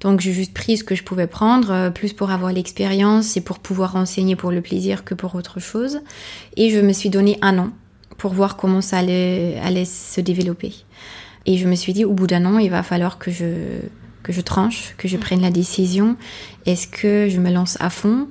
Donc 0.01 0.21
j'ai 0.21 0.33
juste 0.33 0.55
pris 0.55 0.77
ce 0.77 0.85
que 0.85 0.95
je 0.95 1.03
pouvais 1.03 1.27
prendre, 1.27 1.91
plus 1.91 2.13
pour 2.13 2.31
avoir 2.31 2.53
l'expérience 2.53 3.37
et 3.37 3.41
pour 3.41 3.59
pouvoir 3.59 3.97
enseigner 3.97 4.37
pour 4.37 4.53
le 4.53 4.61
plaisir 4.61 5.03
que 5.03 5.15
pour 5.15 5.35
autre 5.35 5.59
chose. 5.59 6.03
Et 6.57 6.71
je 6.71 6.79
me 6.79 6.93
suis 6.93 7.11
donné 7.11 7.37
un 7.43 7.59
an 7.59 7.71
pour 8.17 8.33
voir 8.33 8.57
comment 8.57 8.81
ça 8.81 8.99
allait, 8.99 9.59
allait 9.61 9.87
se 9.87 10.21
développer. 10.21 10.73
Et 11.47 11.57
je 11.57 11.67
me 11.67 11.75
suis 11.75 11.93
dit, 11.93 12.05
au 12.05 12.13
bout 12.13 12.29
d'un 12.29 12.45
an, 12.45 12.59
il 12.59 12.71
va 12.71 12.85
falloir 12.85 13.19
que 13.19 13.33
je 13.33 13.81
que 14.23 14.33
je 14.33 14.41
tranche, 14.41 14.95
que 14.99 15.09
je 15.09 15.17
mm. 15.17 15.21
prenne 15.21 15.41
la 15.41 15.51
décision. 15.51 16.17
Est-ce 16.67 16.87
que 16.87 17.29
je 17.29 17.41
me 17.41 17.51
lance 17.51 17.77
à 17.81 17.91
fond? 17.91 18.29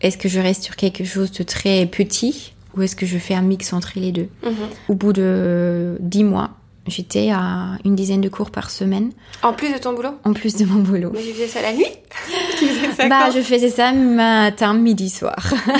Est-ce 0.00 0.18
que 0.18 0.28
je 0.28 0.40
reste 0.40 0.62
sur 0.62 0.76
quelque 0.76 1.04
chose 1.04 1.32
de 1.32 1.42
très 1.42 1.86
petit 1.86 2.54
Ou 2.76 2.82
est-ce 2.82 2.96
que 2.96 3.06
je 3.06 3.18
fais 3.18 3.34
un 3.34 3.42
mix 3.42 3.72
entre 3.72 3.92
les 3.96 4.12
deux? 4.12 4.28
Mm-hmm. 4.44 4.88
Au 4.88 4.94
bout 4.94 5.12
de 5.12 5.96
dix 6.00 6.24
mois, 6.24 6.50
j'étais 6.86 7.30
à 7.30 7.78
une 7.84 7.94
dizaine 7.94 8.20
de 8.20 8.28
cours 8.28 8.50
par 8.50 8.70
semaine. 8.70 9.12
En 9.42 9.52
plus 9.52 9.72
de 9.72 9.78
ton 9.78 9.94
boulot? 9.94 10.10
En 10.24 10.32
plus 10.32 10.56
de 10.56 10.66
mon 10.66 10.80
boulot. 10.80 11.10
Mais 11.14 11.20
tu 11.20 11.32
faisais 11.32 11.48
ça 11.48 11.62
la 11.62 11.72
nuit? 11.72 11.86
Tu 12.58 12.66
faisais 12.66 12.92
ça 12.92 13.08
Bah, 13.08 13.30
je 13.34 13.40
faisais 13.40 13.70
ça 13.70 13.92
matin, 13.92 14.74
midi, 14.74 15.10
soir. 15.10 15.36
ah 15.66 15.72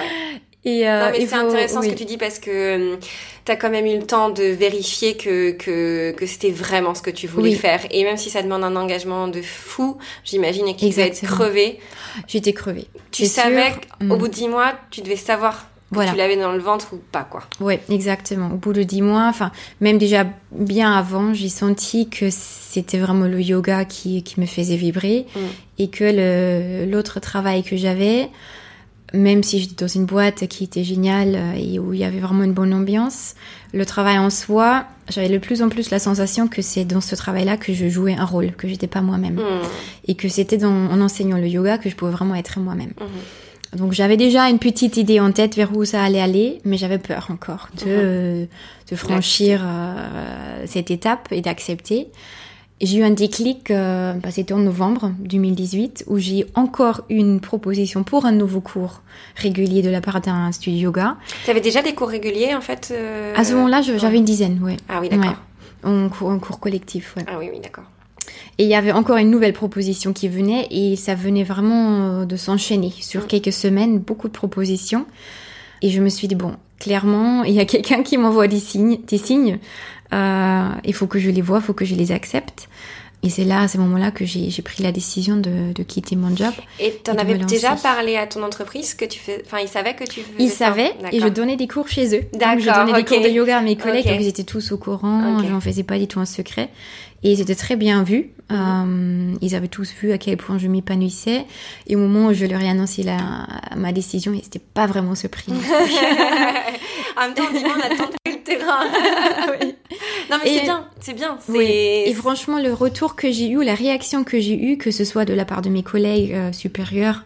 ouais. 0.00 0.27
Et 0.64 0.88
euh, 0.88 1.06
non, 1.06 1.10
mais 1.12 1.26
c'est 1.26 1.34
intéressant 1.34 1.82
ce 1.82 1.88
que 1.88 1.94
tu 1.94 2.04
dis 2.04 2.16
parce 2.18 2.38
que 2.38 2.92
hum, 2.92 2.98
tu 3.44 3.52
as 3.52 3.56
quand 3.56 3.70
même 3.70 3.86
eu 3.86 3.96
le 3.96 4.06
temps 4.06 4.30
de 4.30 4.42
vérifier 4.42 5.16
que, 5.16 5.52
que, 5.52 6.10
que 6.12 6.26
c'était 6.26 6.50
vraiment 6.50 6.94
ce 6.94 7.02
que 7.02 7.10
tu 7.10 7.26
voulais 7.26 7.54
faire. 7.54 7.80
Et 7.90 8.04
même 8.04 8.16
si 8.16 8.28
ça 8.28 8.42
demande 8.42 8.64
un 8.64 8.76
engagement 8.76 9.28
de 9.28 9.40
fou, 9.40 9.98
j'imagine 10.24 10.74
qu'il 10.74 10.92
va 10.94 11.02
être 11.02 11.24
crevé. 11.24 11.78
J'étais 12.26 12.52
crevée. 12.52 12.86
Tu 13.12 13.26
savais 13.26 13.72
qu'au 14.00 14.04
mm. 14.04 14.18
bout 14.18 14.28
de 14.28 14.34
dix 14.34 14.48
mois, 14.48 14.74
tu 14.90 15.00
devais 15.00 15.16
savoir 15.16 15.68
voilà. 15.90 16.10
tu 16.10 16.18
l'avais 16.18 16.36
dans 16.36 16.52
le 16.52 16.58
ventre 16.58 16.92
ou 16.92 17.00
pas, 17.12 17.24
quoi. 17.24 17.44
Oui, 17.60 17.78
exactement. 17.88 18.48
Au 18.52 18.56
bout 18.56 18.72
de 18.72 18.82
dix 18.82 19.00
mois, 19.00 19.26
enfin, 19.28 19.52
même 19.80 19.96
déjà 19.96 20.26
bien 20.52 20.92
avant, 20.92 21.32
j'ai 21.32 21.48
senti 21.48 22.10
que 22.10 22.28
c'était 22.30 22.98
vraiment 22.98 23.26
le 23.26 23.40
yoga 23.40 23.84
qui, 23.84 24.22
qui 24.22 24.40
me 24.40 24.46
faisait 24.46 24.76
vibrer 24.76 25.26
mm. 25.34 25.40
et 25.78 25.88
que 25.88 26.84
l'autre 26.84 27.20
travail 27.20 27.62
que 27.62 27.76
j'avais, 27.76 28.28
même 29.14 29.42
si 29.42 29.60
j'étais 29.60 29.84
dans 29.84 29.88
une 29.88 30.04
boîte 30.04 30.46
qui 30.48 30.64
était 30.64 30.84
géniale 30.84 31.34
euh, 31.34 31.52
et 31.56 31.78
où 31.78 31.94
il 31.94 32.00
y 32.00 32.04
avait 32.04 32.20
vraiment 32.20 32.44
une 32.44 32.52
bonne 32.52 32.74
ambiance, 32.74 33.34
le 33.72 33.86
travail 33.86 34.18
en 34.18 34.30
soi, 34.30 34.84
j'avais 35.08 35.28
de 35.28 35.38
plus 35.38 35.62
en 35.62 35.68
plus 35.68 35.90
la 35.90 35.98
sensation 35.98 36.48
que 36.48 36.60
c'est 36.60 36.84
dans 36.84 37.00
ce 37.00 37.14
travail-là 37.14 37.56
que 37.56 37.72
je 37.72 37.88
jouais 37.88 38.14
un 38.14 38.24
rôle, 38.24 38.52
que 38.52 38.68
j'étais 38.68 38.86
pas 38.86 39.00
moi-même. 39.00 39.36
Hmm. 39.36 39.66
Et 40.06 40.14
que 40.14 40.28
c'était 40.28 40.64
en 40.64 41.00
enseignant 41.00 41.38
le 41.38 41.48
yoga 41.48 41.78
que 41.78 41.88
je 41.88 41.96
pouvais 41.96 42.12
vraiment 42.12 42.34
être 42.34 42.60
moi-même. 42.60 42.92
Hmm. 43.00 43.78
Donc 43.78 43.92
j'avais 43.92 44.16
déjà 44.16 44.48
une 44.48 44.58
petite 44.58 44.96
idée 44.96 45.20
en 45.20 45.32
tête 45.32 45.54
vers 45.54 45.74
où 45.76 45.84
ça 45.84 46.02
allait 46.02 46.20
aller, 46.20 46.60
mais 46.64 46.76
j'avais 46.76 46.98
peur 46.98 47.28
encore 47.30 47.68
de, 47.84 48.44
hmm. 48.44 48.46
de 48.90 48.96
franchir 48.96 49.62
euh, 49.64 50.64
cette 50.66 50.90
étape 50.90 51.28
et 51.30 51.40
d'accepter. 51.40 52.08
J'ai 52.80 52.98
eu 52.98 53.02
un 53.02 53.10
déclic, 53.10 53.72
euh, 53.72 54.12
bah, 54.14 54.30
c'était 54.30 54.54
en 54.54 54.58
novembre 54.58 55.12
2018, 55.18 56.04
où 56.06 56.18
j'ai 56.18 56.46
encore 56.54 57.02
une 57.10 57.40
proposition 57.40 58.04
pour 58.04 58.24
un 58.24 58.30
nouveau 58.30 58.60
cours 58.60 59.02
régulier 59.34 59.82
de 59.82 59.90
la 59.90 60.00
part 60.00 60.20
d'un 60.20 60.52
studio 60.52 60.82
yoga. 60.82 61.16
Tu 61.44 61.50
avais 61.50 61.60
déjà 61.60 61.82
des 61.82 61.94
cours 61.94 62.08
réguliers 62.08 62.54
en 62.54 62.60
fait 62.60 62.92
euh, 62.92 63.34
À 63.36 63.42
ce 63.42 63.54
moment-là, 63.54 63.82
j'avais 63.82 64.18
une 64.18 64.24
dizaine, 64.24 64.62
ouais. 64.62 64.76
Ah 64.88 65.00
oui, 65.00 65.08
d'accord. 65.08 65.34
En, 65.82 66.08
cours, 66.08 66.40
cours 66.40 66.60
collectif, 66.60 67.14
ouais. 67.16 67.24
Ah 67.26 67.36
oui, 67.38 67.48
oui, 67.52 67.60
d'accord. 67.60 67.84
Et 68.58 68.64
il 68.64 68.68
y 68.68 68.74
avait 68.74 68.92
encore 68.92 69.16
une 69.16 69.30
nouvelle 69.30 69.52
proposition 69.52 70.12
qui 70.12 70.28
venait 70.28 70.68
et 70.70 70.94
ça 70.96 71.14
venait 71.14 71.44
vraiment 71.44 72.20
euh, 72.20 72.24
de 72.26 72.36
s'enchaîner 72.36 72.92
sur 73.00 73.24
mm. 73.24 73.26
quelques 73.26 73.52
semaines, 73.52 73.98
beaucoup 73.98 74.28
de 74.28 74.32
propositions. 74.32 75.04
Et 75.82 75.90
je 75.90 76.00
me 76.00 76.08
suis 76.08 76.28
dit, 76.28 76.34
bon, 76.34 76.56
clairement, 76.78 77.44
il 77.44 77.54
y 77.54 77.60
a 77.60 77.64
quelqu'un 77.64 78.02
qui 78.02 78.18
m'envoie 78.18 78.48
des 78.48 78.60
signes, 78.60 78.98
des 79.06 79.18
signes 79.18 79.58
euh, 80.12 80.68
il 80.84 80.94
faut 80.94 81.06
que 81.06 81.18
je 81.18 81.30
les 81.30 81.42
vois, 81.42 81.58
il 81.58 81.64
faut 81.64 81.74
que 81.74 81.84
je 81.84 81.94
les 81.94 82.12
accepte. 82.12 82.68
Et 83.24 83.30
c'est 83.30 83.44
là, 83.44 83.62
à 83.62 83.68
ce 83.68 83.78
moment-là, 83.78 84.12
que 84.12 84.24
j'ai 84.24 84.62
pris 84.62 84.82
la 84.82 84.92
décision 84.92 85.36
de, 85.36 85.72
de, 85.72 85.82
quitter 85.82 86.14
mon 86.14 86.36
job. 86.36 86.52
Et 86.78 87.00
tu 87.04 87.10
en 87.10 87.14
avais 87.14 87.36
déjà 87.36 87.74
parlé 87.74 88.16
à 88.16 88.28
ton 88.28 88.44
entreprise 88.44 88.94
que 88.94 89.04
tu 89.04 89.18
fais. 89.18 89.42
Enfin, 89.44 89.58
ils 89.58 89.68
savaient 89.68 89.94
que 89.94 90.04
tu 90.04 90.20
faisais. 90.20 90.36
Ils 90.38 90.50
savaient, 90.50 90.92
et 91.10 91.20
je 91.20 91.26
donnais 91.26 91.56
des 91.56 91.66
cours 91.66 91.88
chez 91.88 92.16
eux. 92.16 92.22
D'accord. 92.32 92.60
Je 92.60 92.70
donnais 92.70 93.02
des 93.02 93.04
cours 93.04 93.20
de 93.20 93.28
yoga 93.28 93.58
à 93.58 93.60
mes 93.60 93.76
collègues, 93.76 94.06
donc 94.06 94.20
ils 94.20 94.28
étaient 94.28 94.44
tous 94.44 94.70
au 94.72 94.78
courant. 94.78 95.42
Je 95.42 95.48
n'en 95.48 95.60
faisais 95.60 95.82
pas 95.82 95.98
du 95.98 96.06
tout 96.06 96.20
un 96.20 96.26
secret. 96.26 96.70
Et 97.24 97.32
ils 97.32 97.40
étaient 97.40 97.56
très 97.56 97.76
bien 97.76 98.04
vus. 98.04 98.30
Mhm. 98.50 99.34
euh, 99.34 99.36
ils 99.42 99.54
avaient 99.54 99.68
tous 99.68 99.92
vu 100.00 100.12
à 100.12 100.18
quel 100.18 100.36
point 100.36 100.56
je 100.56 100.68
m'épanouissais. 100.68 101.44
Et 101.86 101.96
au 101.96 101.98
moment 101.98 102.28
où 102.28 102.32
je 102.32 102.46
leur 102.46 102.60
ai 102.60 102.68
annoncé 102.68 103.02
la, 103.02 103.18
ma 103.76 103.92
décision, 103.92 104.32
ils 104.32 104.36
n'étaient 104.36 104.58
pas 104.60 104.86
vraiment 104.86 105.14
surpris. 105.14 105.52
en 107.16 107.22
même 107.22 107.34
temps, 107.34 107.42
on 107.52 107.80
attend 107.80 108.10
le 108.26 108.42
terrain. 108.44 108.86
oui. 109.60 109.74
Non, 110.30 110.36
mais 110.42 110.58
c'est 110.58 110.62
bien, 110.62 110.84
c'est 111.00 111.14
bien. 111.14 111.38
Et 111.54 112.12
franchement, 112.14 112.58
le 112.58 112.72
retour 112.72 113.16
que 113.16 113.30
j'ai 113.30 113.48
eu, 113.48 113.64
la 113.64 113.74
réaction 113.74 114.24
que 114.24 114.38
j'ai 114.40 114.60
eue, 114.60 114.78
que 114.78 114.90
ce 114.90 115.04
soit 115.04 115.24
de 115.24 115.34
la 115.34 115.44
part 115.44 115.62
de 115.62 115.70
mes 115.70 115.82
collègues 115.82 116.32
euh, 116.34 116.52
supérieurs 116.52 117.24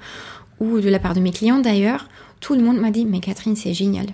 ou 0.60 0.80
de 0.80 0.88
la 0.88 0.98
part 0.98 1.14
de 1.14 1.20
mes 1.20 1.32
clients 1.32 1.58
d'ailleurs, 1.58 2.08
tout 2.40 2.54
le 2.54 2.62
monde 2.62 2.78
m'a 2.78 2.90
dit, 2.90 3.04
mais 3.04 3.20
Catherine, 3.20 3.56
c'est 3.56 3.74
génial. 3.74 4.06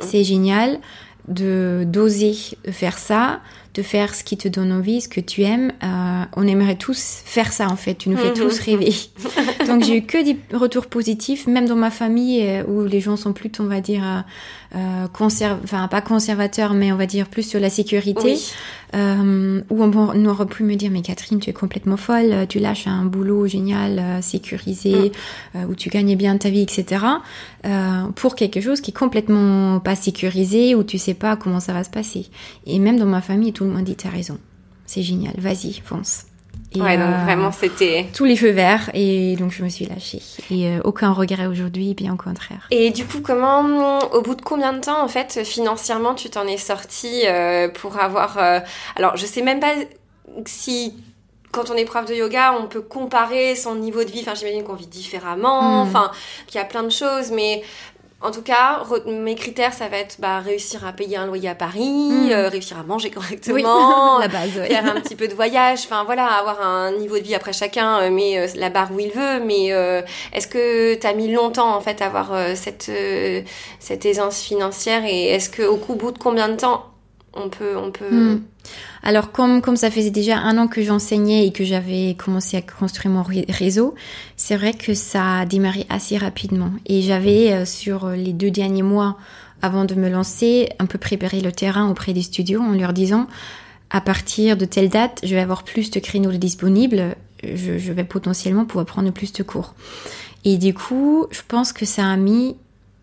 C'est 0.00 0.24
génial 0.24 0.80
de 1.28 1.84
d'oser 1.86 2.34
faire 2.72 2.98
ça, 2.98 3.40
de 3.76 3.82
faire 3.82 4.14
ce 4.14 4.24
qui 4.24 4.36
te 4.36 4.48
donne 4.48 4.72
envie, 4.72 5.02
ce 5.02 5.08
que 5.08 5.20
tu 5.20 5.42
aimes. 5.42 5.72
Euh, 5.82 6.24
on 6.34 6.46
aimerait 6.46 6.76
tous 6.76 7.20
faire 7.24 7.52
ça 7.52 7.68
en 7.68 7.76
fait. 7.76 7.94
Tu 7.94 8.08
nous 8.08 8.16
fais 8.16 8.30
mhm. 8.30 8.34
tous 8.34 8.58
rêver. 8.60 8.92
Donc 9.66 9.84
j'ai 9.84 9.98
eu 9.98 10.02
que 10.02 10.24
des 10.24 10.38
retours 10.56 10.86
positifs, 10.86 11.46
même 11.46 11.66
dans 11.66 11.76
ma 11.76 11.90
famille 11.90 12.42
euh, 12.42 12.64
où 12.64 12.84
les 12.84 13.00
gens 13.00 13.16
sont 13.16 13.32
plutôt, 13.32 13.64
on 13.64 13.66
va 13.66 13.80
dire, 13.80 14.24
euh, 14.74 15.06
enfin 15.22 15.88
pas 15.88 16.00
conservateurs, 16.00 16.72
mais 16.72 16.90
on 16.90 16.96
va 16.96 17.06
dire 17.06 17.28
plus 17.28 17.42
sur 17.42 17.60
la 17.60 17.70
sécurité. 17.70 18.36
Euh, 18.94 19.62
où 19.68 19.82
on, 19.82 20.24
aurait 20.26 20.46
pu 20.46 20.62
me 20.62 20.76
dire 20.76 20.92
mais 20.92 21.02
Catherine 21.02 21.40
tu 21.40 21.50
es 21.50 21.52
complètement 21.52 21.96
folle, 21.96 22.46
tu 22.48 22.60
lâches 22.60 22.86
un 22.86 23.04
boulot 23.04 23.48
génial, 23.48 24.22
sécurisé, 24.22 25.10
mm. 25.54 25.64
où 25.68 25.74
tu 25.74 25.90
gagnais 25.90 26.14
bien 26.14 26.38
ta 26.38 26.50
vie, 26.50 26.62
etc. 26.62 27.04
pour 28.14 28.34
quelque 28.34 28.60
chose 28.60 28.80
qui 28.80 28.90
est 28.90 28.94
complètement 28.94 29.80
pas 29.80 29.96
sécurisé, 29.96 30.74
où 30.74 30.84
tu 30.84 30.98
sais 30.98 31.14
pas 31.14 31.36
comment 31.36 31.60
ça 31.60 31.72
va 31.72 31.84
se 31.84 31.90
passer. 31.90 32.26
Et 32.66 32.78
même 32.78 32.98
dans 32.98 33.06
ma 33.06 33.20
famille 33.20 33.52
tout 33.52 33.64
le 33.64 33.70
monde 33.70 33.84
dit 33.84 33.96
t'as 33.96 34.10
raison. 34.10 34.38
c'est 34.86 35.02
génial, 35.02 35.34
vas-y, 35.38 35.80
fonce. 35.84 36.26
Et 36.74 36.80
ouais, 36.80 36.98
donc 36.98 37.14
vraiment 37.24 37.52
c'était 37.52 38.06
tous 38.12 38.24
les 38.24 38.36
feux 38.36 38.50
verts 38.50 38.90
et 38.92 39.36
donc 39.36 39.52
je 39.52 39.62
me 39.62 39.68
suis 39.68 39.86
lâchée 39.86 40.20
et 40.50 40.78
aucun 40.84 41.12
regret 41.12 41.46
aujourd'hui, 41.46 41.94
bien 41.94 42.14
au 42.14 42.16
contraire. 42.16 42.66
Et 42.70 42.90
du 42.90 43.06
coup, 43.06 43.20
comment, 43.22 43.98
au 44.12 44.20
bout 44.20 44.34
de 44.34 44.42
combien 44.42 44.72
de 44.72 44.80
temps 44.80 45.02
en 45.02 45.08
fait 45.08 45.44
financièrement 45.44 46.14
tu 46.14 46.28
t'en 46.28 46.46
es 46.46 46.56
sortie 46.56 47.22
pour 47.74 47.98
avoir, 47.98 48.38
alors 48.96 49.16
je 49.16 49.26
sais 49.26 49.42
même 49.42 49.60
pas 49.60 49.74
si 50.44 50.94
quand 51.52 51.70
on 51.70 51.74
est 51.74 51.84
prof 51.84 52.04
de 52.04 52.14
yoga, 52.14 52.54
on 52.60 52.66
peut 52.66 52.82
comparer 52.82 53.54
son 53.54 53.74
niveau 53.76 54.04
de 54.04 54.10
vie. 54.10 54.20
Enfin, 54.20 54.34
j'imagine 54.34 54.64
qu'on 54.64 54.74
vit 54.74 54.86
différemment. 54.86 55.62
Mm. 55.62 55.88
Enfin, 55.88 56.10
qu'il 56.46 56.58
y 56.58 56.62
a 56.62 56.66
plein 56.66 56.82
de 56.82 56.90
choses, 56.90 57.30
mais 57.30 57.62
en 58.22 58.30
tout 58.30 58.42
cas, 58.42 58.82
mes 59.06 59.34
critères, 59.34 59.74
ça 59.74 59.88
va 59.88 59.98
être 59.98 60.16
bah, 60.20 60.40
réussir 60.40 60.86
à 60.86 60.92
payer 60.92 61.18
un 61.18 61.26
loyer 61.26 61.50
à 61.50 61.54
Paris, 61.54 62.10
mm. 62.10 62.30
euh, 62.30 62.48
réussir 62.48 62.78
à 62.78 62.82
manger 62.82 63.10
correctement, 63.10 64.18
la 64.20 64.28
base, 64.28 64.52
faire 64.52 64.86
un 64.86 65.00
petit 65.00 65.14
peu 65.14 65.28
de 65.28 65.34
voyage, 65.34 65.80
enfin 65.84 66.04
voilà, 66.04 66.26
avoir 66.26 66.60
un 66.66 66.92
niveau 66.92 67.18
de 67.18 67.22
vie 67.22 67.34
après 67.34 67.52
chacun, 67.52 68.00
euh, 68.00 68.10
mais 68.10 68.38
euh, 68.38 68.46
la 68.56 68.70
barre 68.70 68.90
où 68.92 68.98
il 68.98 69.10
veut. 69.10 69.40
Mais 69.44 69.66
est-ce 70.32 70.46
que 70.46 70.94
tu 70.94 71.06
as 71.06 71.12
mis 71.12 71.32
longtemps 71.32 71.74
en 71.74 71.80
fait 71.80 72.00
à 72.00 72.06
avoir 72.06 72.56
cette 72.56 72.90
cette 73.80 74.06
aisance 74.06 74.40
financière? 74.40 75.04
Et 75.04 75.26
est-ce 75.26 75.50
que 75.50 75.62
au 75.62 75.76
bout 75.76 76.12
de 76.12 76.18
combien 76.18 76.48
de 76.48 76.56
temps 76.56 76.95
on 77.36 77.48
peut 77.48 77.76
on 77.76 77.90
peut 77.90 78.10
mm. 78.10 78.42
Alors 79.02 79.30
comme, 79.30 79.62
comme 79.62 79.76
ça 79.76 79.90
faisait 79.90 80.10
déjà 80.10 80.38
un 80.38 80.58
an 80.58 80.66
que 80.66 80.82
j'enseignais 80.82 81.46
et 81.46 81.52
que 81.52 81.64
j'avais 81.64 82.16
commencé 82.18 82.56
à 82.56 82.62
construire 82.62 83.14
mon 83.14 83.22
réseau, 83.22 83.94
c'est 84.36 84.56
vrai 84.56 84.74
que 84.74 84.94
ça 84.94 85.40
a 85.40 85.46
démarré 85.46 85.86
assez 85.88 86.16
rapidement. 86.16 86.70
Et 86.86 87.02
j'avais 87.02 87.52
euh, 87.52 87.64
sur 87.64 88.08
les 88.08 88.32
deux 88.32 88.50
derniers 88.50 88.82
mois 88.82 89.16
avant 89.62 89.84
de 89.84 89.94
me 89.94 90.08
lancer 90.08 90.68
un 90.78 90.86
peu 90.86 90.98
préparé 90.98 91.40
le 91.40 91.52
terrain 91.52 91.88
auprès 91.88 92.12
des 92.12 92.22
studios 92.22 92.60
en 92.60 92.72
leur 92.72 92.92
disant 92.92 93.26
à 93.90 94.00
partir 94.00 94.56
de 94.56 94.64
telle 94.64 94.88
date, 94.88 95.20
je 95.22 95.34
vais 95.34 95.40
avoir 95.40 95.62
plus 95.62 95.90
de 95.90 96.00
créneaux 96.00 96.32
disponibles, 96.32 97.14
je, 97.44 97.78
je 97.78 97.92
vais 97.92 98.04
potentiellement 98.04 98.64
pouvoir 98.64 98.86
prendre 98.86 99.10
plus 99.12 99.32
de 99.32 99.44
cours. 99.44 99.74
Et 100.44 100.58
du 100.58 100.74
coup, 100.74 101.26
je 101.30 101.42
pense 101.46 101.72
que 101.72 101.86
ça 101.86 102.06
a 102.06 102.16
mis 102.16 102.56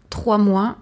trois 0.10 0.38
mois 0.38 0.78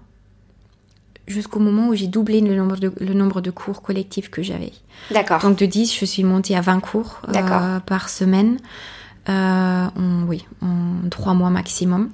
jusqu'au 1.28 1.60
moment 1.60 1.90
où 1.90 1.96
j'ai 1.96 2.08
doublé 2.08 2.42
le 2.42 2.56
nombre, 2.56 2.78
de, 2.78 2.92
le 3.00 3.14
nombre 3.14 3.42
de 3.42 3.52
cours 3.52 3.82
collectifs 3.82 4.30
que 4.30 4.42
j'avais. 4.42 4.74
D'accord. 5.12 5.42
Donc 5.42 5.58
de 5.58 5.66
10, 5.66 5.98
je 5.98 6.06
suis 6.06 6.24
montée 6.24 6.56
à 6.56 6.62
20 6.62 6.80
cours 6.80 7.22
euh, 7.30 7.80
par 7.80 8.10
semaine. 8.10 8.58
Euh, 9.30 9.88
oui, 10.28 10.46
en 10.62 11.10
trois 11.10 11.34
mois 11.34 11.50
maximum. 11.50 12.10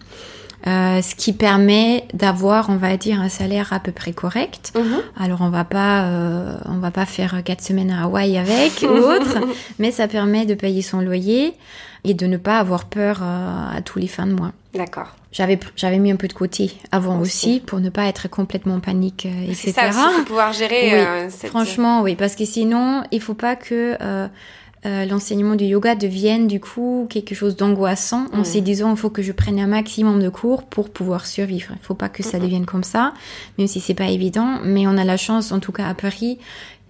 Euh, 0.65 1.01
ce 1.01 1.15
qui 1.15 1.33
permet 1.33 2.05
d'avoir, 2.13 2.69
on 2.69 2.77
va 2.77 2.97
dire, 2.97 3.21
un 3.21 3.29
salaire 3.29 3.71
à 3.71 3.79
peu 3.79 3.91
près 3.91 4.11
correct. 4.11 4.73
Mhm. 4.75 5.01
Alors 5.17 5.41
on 5.41 5.49
va 5.49 5.63
pas, 5.63 6.05
euh, 6.05 6.57
on 6.65 6.79
va 6.79 6.91
pas 6.91 7.05
faire 7.05 7.43
quatre 7.43 7.61
semaines 7.61 7.91
à 7.91 8.03
Hawaï 8.03 8.37
avec 8.37 8.81
ou 8.81 8.87
autre, 8.97 9.37
mais 9.79 9.91
ça 9.91 10.07
permet 10.07 10.45
de 10.45 10.55
payer 10.55 10.81
son 10.81 10.99
loyer 10.99 11.53
et 12.03 12.13
de 12.13 12.25
ne 12.27 12.37
pas 12.37 12.59
avoir 12.59 12.85
peur 12.85 13.19
euh, 13.21 13.77
à 13.77 13.81
tous 13.81 13.99
les 13.99 14.07
fins 14.07 14.27
de 14.27 14.33
mois. 14.33 14.51
D'accord. 14.73 15.15
J'avais 15.31 15.59
j'avais 15.75 15.99
mis 15.99 16.11
un 16.11 16.15
peu 16.15 16.27
de 16.27 16.33
côté 16.33 16.71
avant 16.91 17.19
aussi, 17.19 17.61
pour 17.65 17.79
ne 17.79 17.89
pas 17.89 18.05
être 18.05 18.29
complètement 18.29 18.75
en 18.75 18.79
panique, 18.79 19.25
etc. 19.25 19.55
C'est 19.55 19.71
ça, 19.71 19.89
aussi, 19.89 20.23
pouvoir 20.25 20.53
gérer. 20.53 21.05
Oui, 21.25 21.49
Franchement, 21.49 22.01
oui, 22.01 22.15
parce 22.15 22.35
que 22.35 22.45
sinon, 22.45 23.03
il 23.11 23.21
faut 23.21 23.33
pas 23.33 23.55
que 23.55 23.97
euh, 24.85 25.05
l'enseignement 25.05 25.55
du 25.55 25.65
yoga 25.65 25.95
devienne 25.95 26.47
du 26.47 26.59
coup 26.59 27.07
quelque 27.09 27.33
chose 27.33 27.55
d'angoissant 27.55 28.25
en 28.31 28.43
se 28.43 28.59
disant 28.59 28.91
il 28.91 28.97
faut 28.97 29.09
que 29.09 29.23
je 29.23 29.31
prenne 29.31 29.59
un 29.59 29.67
maximum 29.67 30.21
de 30.21 30.29
cours 30.29 30.63
pour 30.63 30.91
pouvoir 30.91 31.25
survivre. 31.25 31.73
Il 31.73 31.83
faut 31.85 31.95
pas 31.95 32.09
que 32.09 32.21
ça 32.21 32.37
devienne 32.37 32.65
comme 32.65 32.83
ça, 32.83 33.13
même 33.57 33.67
si 33.67 33.79
c'est 33.79 33.95
pas 33.95 34.07
évident. 34.07 34.59
Mais 34.63 34.85
on 34.87 34.95
a 34.97 35.03
la 35.03 35.17
chance, 35.17 35.51
en 35.51 35.59
tout 35.59 35.71
cas 35.71 35.87
à 35.87 35.93
Paris, 35.95 36.37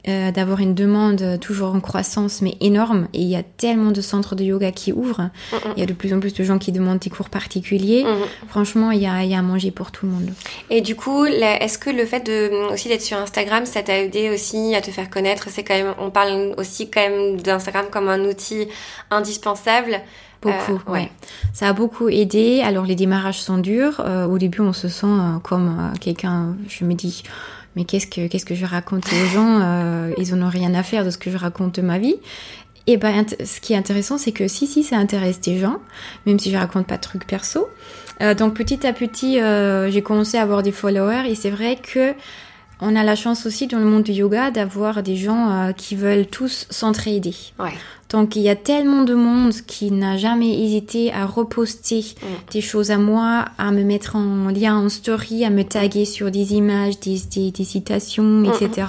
euh, 0.07 0.31
d'avoir 0.31 0.59
une 0.59 0.73
demande 0.73 1.39
toujours 1.39 1.73
en 1.75 1.79
croissance 1.79 2.41
mais 2.41 2.57
énorme 2.61 3.07
et 3.13 3.21
il 3.21 3.27
y 3.27 3.35
a 3.35 3.43
tellement 3.43 3.91
de 3.91 4.01
centres 4.01 4.35
de 4.35 4.43
yoga 4.43 4.71
qui 4.71 4.93
ouvrent 4.93 5.29
il 5.75 5.79
y 5.79 5.83
a 5.83 5.85
de 5.85 5.93
plus 5.93 6.13
en 6.13 6.19
plus 6.19 6.33
de 6.33 6.43
gens 6.43 6.57
qui 6.57 6.71
demandent 6.71 6.99
des 6.99 7.09
cours 7.09 7.29
particuliers 7.29 8.05
franchement 8.47 8.91
il 8.91 9.01
y, 9.01 9.07
a, 9.07 9.23
il 9.23 9.31
y, 9.31 9.35
a, 9.35 9.39
à 9.39 9.41
manger 9.41 9.71
pour 9.71 9.91
tout 9.91 10.05
le 10.05 10.11
monde 10.11 10.29
et 10.69 10.81
du 10.81 10.95
coup 10.95 11.25
est-ce 11.25 11.77
que 11.77 11.89
le 11.89 12.05
fait 12.05 12.25
de 12.25 12.71
aussi 12.71 12.87
d'être 12.87 13.01
sur 13.01 13.17
Instagram 13.17 13.65
ça 13.65 13.81
t'a 13.83 13.97
aidé 13.97 14.29
aussi 14.29 14.75
à 14.75 14.81
te 14.81 14.91
faire 14.91 15.09
connaître? 15.09 15.47
C'est 15.49 15.63
quand 15.63 15.75
même 15.75 15.93
on 15.99 16.09
parle 16.09 16.53
aussi 16.57 16.89
quand 16.89 17.01
même 17.01 17.41
d'Instagram 17.41 17.85
comme 17.91 18.09
un 18.09 18.23
outil 18.25 18.67
indispensable 19.11 20.01
Beaucoup, 20.41 20.79
euh, 20.87 20.91
ouais. 20.91 21.11
Ça 21.53 21.69
a 21.69 21.73
beaucoup 21.73 22.09
aidé. 22.09 22.61
Alors 22.63 22.85
les 22.85 22.95
démarrages 22.95 23.41
sont 23.41 23.57
durs. 23.57 24.01
Euh, 24.05 24.27
au 24.27 24.37
début, 24.37 24.61
on 24.61 24.73
se 24.73 24.87
sent 24.87 25.07
comme 25.43 25.93
quelqu'un. 25.99 26.55
Je 26.67 26.85
me 26.85 26.93
dis, 26.93 27.23
mais 27.77 27.85
qu'est-ce 27.85 28.07
que 28.07 28.25
qu'est-ce 28.25 28.45
que 28.45 28.55
je 28.55 28.65
raconte 28.65 29.05
aux 29.05 29.25
gens 29.27 29.59
euh, 29.61 30.11
Ils 30.17 30.33
en 30.33 30.41
ont 30.41 30.49
rien 30.49 30.73
à 30.73 30.81
faire 30.81 31.05
de 31.05 31.11
ce 31.11 31.19
que 31.19 31.29
je 31.29 31.37
raconte 31.37 31.75
de 31.75 31.83
ma 31.83 31.99
vie. 31.99 32.15
Et 32.87 32.97
ben, 32.97 33.23
ce 33.45 33.61
qui 33.61 33.73
est 33.73 33.75
intéressant, 33.75 34.17
c'est 34.17 34.31
que 34.31 34.47
si 34.47 34.65
si 34.65 34.83
ça 34.83 34.97
intéresse 34.97 35.39
des 35.39 35.59
gens, 35.59 35.77
même 36.25 36.39
si 36.39 36.51
je 36.51 36.57
raconte 36.57 36.87
pas 36.87 36.95
de 36.95 37.01
trucs 37.01 37.27
perso. 37.27 37.69
Euh, 38.23 38.33
donc 38.33 38.55
petit 38.55 38.87
à 38.87 38.93
petit, 38.93 39.39
euh, 39.39 39.91
j'ai 39.91 40.01
commencé 40.01 40.39
à 40.39 40.41
avoir 40.41 40.63
des 40.63 40.71
followers 40.71 41.29
et 41.29 41.35
c'est 41.35 41.51
vrai 41.51 41.75
que 41.75 42.15
on 42.79 42.95
a 42.95 43.03
la 43.03 43.15
chance 43.15 43.45
aussi 43.45 43.67
dans 43.67 43.79
le 43.79 43.85
monde 43.85 44.03
du 44.03 44.11
yoga 44.11 44.51
d'avoir 44.51 45.03
des 45.03 45.15
gens 45.15 45.49
euh, 45.49 45.71
qui 45.71 45.95
veulent 45.95 46.27
tous 46.27 46.67
s'entraider. 46.69 47.33
Ouais. 47.59 47.73
Donc 48.09 48.35
il 48.35 48.41
y 48.41 48.49
a 48.49 48.55
tellement 48.55 49.03
de 49.03 49.13
monde 49.13 49.53
qui 49.65 49.91
n'a 49.91 50.17
jamais 50.17 50.63
hésité 50.63 51.11
à 51.11 51.25
reposter 51.25 51.99
mm. 51.99 52.25
des 52.51 52.61
choses 52.61 52.91
à 52.91 52.97
moi, 52.97 53.45
à 53.57 53.71
me 53.71 53.83
mettre 53.83 54.15
en 54.15 54.49
lien 54.49 54.77
en 54.77 54.89
story, 54.89 55.43
à 55.43 55.49
me 55.49 55.63
taguer 55.63 56.05
sur 56.05 56.31
des 56.31 56.53
images, 56.53 56.99
des, 56.99 57.19
des, 57.51 57.63
citations, 57.63 58.43
etc. 58.45 58.87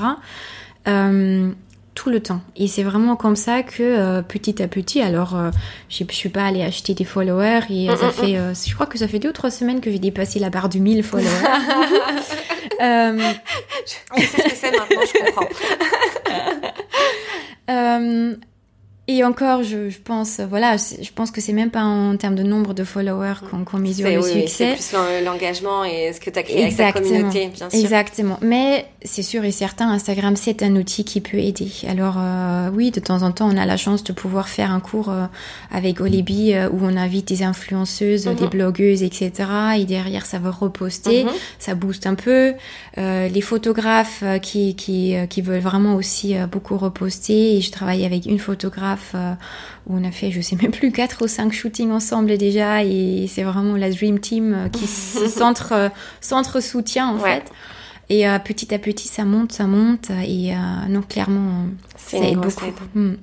Mm, 0.87 0.91
mm. 0.91 0.93
euh, 0.93 1.51
tout 1.99 2.11
le 2.11 2.21
temps. 2.21 2.41
Et 2.55 2.69
c'est 2.69 2.85
vraiment 2.85 3.17
comme 3.17 3.35
ça 3.35 3.65
que 3.65 3.83
euh, 3.83 4.23
petit 4.23 4.63
à 4.63 4.69
petit, 4.69 5.03
alors 5.03 5.35
euh, 5.35 5.51
je 5.89 6.05
suis 6.09 6.29
pas 6.29 6.45
allée 6.45 6.63
acheter 6.63 6.95
des 6.95 7.03
followers 7.03 7.63
et 7.71 7.89
ça 7.97 8.13
fait, 8.13 8.39
je 8.55 8.75
crois 8.75 8.87
que 8.87 8.97
ça 8.99 9.09
fait 9.09 9.19
deux 9.19 9.31
ou 9.31 9.33
trois 9.33 9.51
semaines 9.51 9.81
que 9.81 9.91
j'ai 9.91 9.99
dépassé 9.99 10.39
la 10.39 10.49
barre 10.49 10.69
du 10.69 10.79
1000 10.79 11.03
followers. 11.03 11.29
Euh, 12.81 13.19
je 14.15 14.21
sais 14.23 14.27
ce 14.27 14.49
que 14.49 14.55
c'est 14.55 14.71
maintenant, 14.71 15.01
je 15.05 15.19
comprends. 15.25 15.49
euh, 19.09 19.13
et 19.13 19.25
encore, 19.25 19.63
je, 19.63 19.89
je, 19.89 19.99
pense, 19.99 20.41
voilà, 20.41 20.77
je 20.77 21.11
pense 21.15 21.31
que 21.31 21.41
c'est 21.41 21.53
même 21.53 21.71
pas 21.71 21.83
en 21.83 22.17
termes 22.17 22.35
de 22.35 22.43
nombre 22.43 22.75
de 22.75 22.85
followers 22.85 23.41
qu'on 23.65 23.79
mesure 23.79 24.09
le 24.09 24.19
oui, 24.19 24.43
succès. 24.43 24.77
C'est 24.79 24.95
plus 24.95 25.25
l'engagement 25.25 25.85
et 25.85 26.13
ce 26.13 26.21
que 26.21 26.31
tu 26.31 26.39
as 26.39 26.43
créé 26.43 26.65
avec 26.65 26.77
ta 26.77 26.93
communauté, 26.93 27.49
bien 27.49 27.71
sûr. 27.71 27.79
Exactement. 27.79 28.39
Mais 28.43 28.87
c'est 29.03 29.23
sûr 29.23 29.45
et 29.45 29.53
certain, 29.53 29.91
Instagram, 29.91 30.37
c'est 30.37 30.63
un 30.63 30.75
outil 30.77 31.05
qui 31.05 31.21
peut 31.21 31.39
aider. 31.39 31.71
Alors 31.89 32.17
euh, 32.19 32.71
oui, 32.73 32.91
de 32.91 33.01
temps 33.01 33.23
en 33.23 33.33
temps, 33.33 33.49
on 33.53 33.57
a 33.57 33.67
la 33.67 33.77
chance 33.77 34.05
de 34.05 34.13
pouvoir 34.13 34.49
faire 34.49 34.71
un 34.73 34.81
cours 34.81 35.11
euh, 35.11 35.27
avec 35.71 36.01
Olibi 36.01 36.53
euh, 36.53 36.69
où 36.71 36.81
on 36.83 36.97
invite 36.97 37.29
des 37.29 37.43
influenceuses, 37.43 38.25
des 38.25 38.45
mhm. 38.45 38.51
blogueuses, 38.51 39.03
etc. 39.03 39.33
Et 39.79 39.85
derrière, 39.85 40.27
ça 40.27 40.39
va 40.39 40.51
reposter, 40.51 41.25
mhm. 41.25 41.31
ça 41.59 41.75
booste 41.75 42.07
un 42.07 42.15
peu. 42.15 42.55
Euh, 42.99 43.29
les 43.29 43.41
photographes 43.41 44.25
qui, 44.43 44.75
qui, 44.75 45.15
qui 45.31 45.43
veulent 45.43 45.61
vraiment 45.61 45.95
aussi 45.95 46.35
beaucoup 46.51 46.77
reposter. 46.77 47.57
Et 47.57 47.61
je 47.61 47.71
travaille 47.71 48.05
avec 48.05 48.27
une 48.27 48.39
photographe 48.39 48.98
euh, 49.15 49.35
où 49.87 49.97
on 49.97 50.05
a 50.05 50.11
fait, 50.11 50.31
je 50.31 50.41
sais 50.41 50.57
même 50.57 50.71
plus, 50.71 50.93
quatre 50.93 51.25
ou 51.25 51.29
cinq 51.29 51.53
shootings 51.53 51.91
ensemble 51.91 52.37
déjà, 52.39 52.85
et 52.85 53.27
c'est 53.29 53.43
vraiment 53.43 53.77
la 53.77 53.91
Dream 53.91 54.19
Team 54.19 54.55
euh, 54.55 54.69
qui 54.69 54.87
se 54.87 55.29
centre, 55.29 55.73
euh, 55.73 55.89
centre 56.21 56.61
soutien 56.61 57.09
en 57.09 57.19
fait. 57.19 57.45
Et 58.11 58.25
petit 58.45 58.75
à 58.75 58.79
petit, 58.79 59.09
ça 59.09 59.25
monte, 59.25 59.53
ça 59.53 59.67
monte, 59.67 60.11
et 60.11 60.53
non, 60.89 61.03
clairement, 61.03 61.67
ça 61.97 62.19
aide 62.19 62.39
beaucoup. 62.39 62.65
Hmm. 62.95 63.17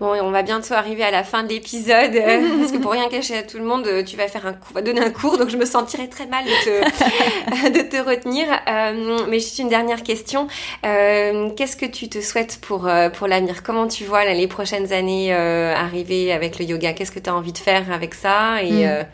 Bon, 0.00 0.12
on 0.22 0.30
va 0.30 0.42
bientôt 0.42 0.74
arriver 0.74 1.04
à 1.04 1.10
la 1.10 1.22
fin 1.22 1.42
de 1.42 1.48
l'épisode, 1.48 2.14
euh, 2.14 2.58
parce 2.60 2.72
que 2.72 2.78
pour 2.78 2.92
rien 2.92 3.08
cacher 3.08 3.36
à 3.36 3.42
tout 3.42 3.58
le 3.58 3.64
monde, 3.64 3.86
euh, 3.86 4.02
tu 4.02 4.16
vas 4.16 4.28
faire 4.28 4.46
un 4.46 4.52
cours, 4.52 4.82
donner 4.82 5.00
un 5.00 5.10
cours, 5.10 5.38
donc 5.38 5.48
je 5.50 5.56
me 5.56 5.64
sentirais 5.64 6.08
très 6.08 6.26
mal 6.26 6.44
de 6.44 6.64
te, 6.64 7.68
de 7.78 7.88
te 7.88 7.96
retenir. 7.96 8.46
Euh, 8.68 9.18
mais 9.28 9.38
juste 9.38 9.58
une 9.58 9.68
dernière 9.68 10.02
question. 10.02 10.48
Qu'est-ce 10.82 11.76
que 11.76 11.86
tu 11.86 12.08
te 12.08 12.20
souhaites 12.20 12.58
pour, 12.60 12.88
pour 13.14 13.26
l'avenir? 13.26 13.62
Comment 13.62 13.86
tu 13.86 14.04
vois 14.04 14.24
les 14.24 14.46
prochaines 14.46 14.92
années 14.92 15.32
arriver 15.32 16.32
avec 16.32 16.58
le 16.58 16.64
yoga? 16.64 16.92
Qu'est-ce 16.92 17.12
que 17.12 17.20
tu 17.20 17.30
as 17.30 17.34
envie 17.34 17.52
de 17.52 17.58
faire 17.58 17.90
avec 17.92 18.14
ça? 18.14 18.62
Et, 18.62 18.86
hmm. 18.86 19.04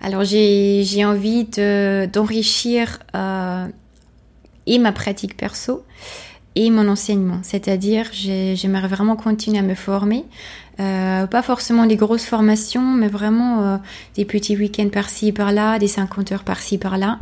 Alors, 0.00 0.24
j'ai 0.24 1.04
envie 1.04 1.44
d'enrichir 1.44 2.98
et 4.68 4.78
ma 4.78 4.92
pratique 4.92 5.36
perso 5.36 5.82
et 6.54 6.70
mon 6.70 6.88
enseignement. 6.88 7.40
C'est-à-dire, 7.42 8.06
j'aimerais 8.12 8.88
vraiment 8.88 9.16
continuer 9.16 9.58
à 9.58 9.62
me 9.62 9.74
former. 9.74 10.24
Euh, 10.80 11.26
pas 11.26 11.42
forcément 11.42 11.86
des 11.86 11.96
grosses 11.96 12.24
formations, 12.24 12.94
mais 12.94 13.08
vraiment 13.08 13.62
euh, 13.62 13.76
des 14.14 14.24
petits 14.24 14.56
week-ends 14.56 14.88
par-ci, 14.90 15.32
par-là, 15.32 15.78
des 15.78 15.88
50 15.88 16.30
heures 16.32 16.44
par-ci, 16.44 16.78
par-là, 16.78 17.18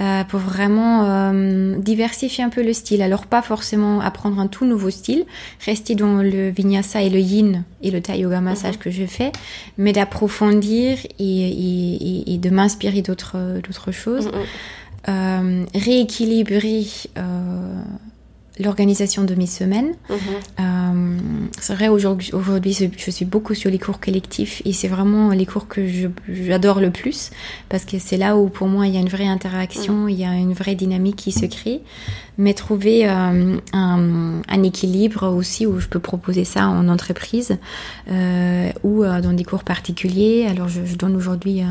euh, 0.00 0.24
pour 0.24 0.40
vraiment 0.40 1.04
euh, 1.04 1.76
diversifier 1.78 2.44
un 2.44 2.48
peu 2.48 2.62
le 2.62 2.72
style. 2.72 3.02
Alors 3.02 3.26
pas 3.26 3.42
forcément 3.42 4.00
apprendre 4.00 4.38
un 4.40 4.46
tout 4.46 4.66
nouveau 4.66 4.90
style, 4.90 5.24
rester 5.64 5.94
dans 5.94 6.20
le 6.20 6.50
vinyasa 6.50 7.00
et 7.00 7.10
le 7.10 7.18
yin 7.20 7.64
et 7.82 7.90
le 7.90 8.00
thai 8.00 8.18
yoga 8.18 8.40
massage 8.40 8.74
mhm. 8.74 8.80
que 8.80 8.90
je 8.90 9.04
fais, 9.04 9.32
mais 9.78 9.92
d'approfondir 9.92 10.98
et, 11.18 11.24
et, 11.24 12.34
et, 12.34 12.38
de 12.38 12.50
m'inspirer 12.50 13.02
d'autres 13.02 13.60
d'autres 13.62 13.90
choses. 13.90 14.30
Mhm. 15.06 15.66
rééquilibrer 15.74 16.86
l'organisation 18.58 19.24
de 19.24 19.34
mes 19.34 19.46
semaines. 19.46 19.94
Mhm. 20.08 20.16
Euh, 20.60 21.18
c'est 21.60 21.74
vrai, 21.74 21.88
aujourd'hui, 21.88 22.72
je 22.72 23.10
suis 23.10 23.24
beaucoup 23.24 23.54
sur 23.54 23.70
les 23.70 23.78
cours 23.78 24.00
collectifs 24.00 24.62
et 24.64 24.72
c'est 24.72 24.88
vraiment 24.88 25.30
les 25.30 25.46
cours 25.46 25.68
que 25.68 25.86
j'adore 26.28 26.80
le 26.80 26.90
plus 26.90 27.30
parce 27.68 27.84
que 27.84 27.98
c'est 27.98 28.16
là 28.16 28.36
où 28.36 28.48
pour 28.48 28.68
moi 28.68 28.86
il 28.86 28.94
y 28.94 28.96
a 28.96 29.00
une 29.00 29.08
vraie 29.08 29.26
interaction, 29.26 29.94
mhm. 29.94 30.10
il 30.10 30.18
y 30.18 30.24
a 30.24 30.34
une 30.34 30.52
vraie 30.52 30.74
dynamique 30.74 31.16
qui 31.16 31.32
se 31.32 31.46
crée. 31.46 31.82
Mais 32.38 32.54
trouver 32.54 33.08
euh, 33.08 33.56
un, 33.72 34.62
équilibre 34.62 35.34
aussi 35.34 35.66
où 35.66 35.80
je 35.80 35.88
peux 35.88 35.98
proposer 35.98 36.44
ça 36.44 36.68
en 36.68 36.88
entreprise 36.88 37.56
euh, 38.10 38.70
ou 38.82 39.04
dans 39.04 39.32
des 39.32 39.44
cours 39.44 39.64
particuliers. 39.64 40.46
Alors 40.48 40.68
je, 40.68 40.84
je 40.84 40.96
donne 40.96 41.16
aujourd'hui 41.16 41.62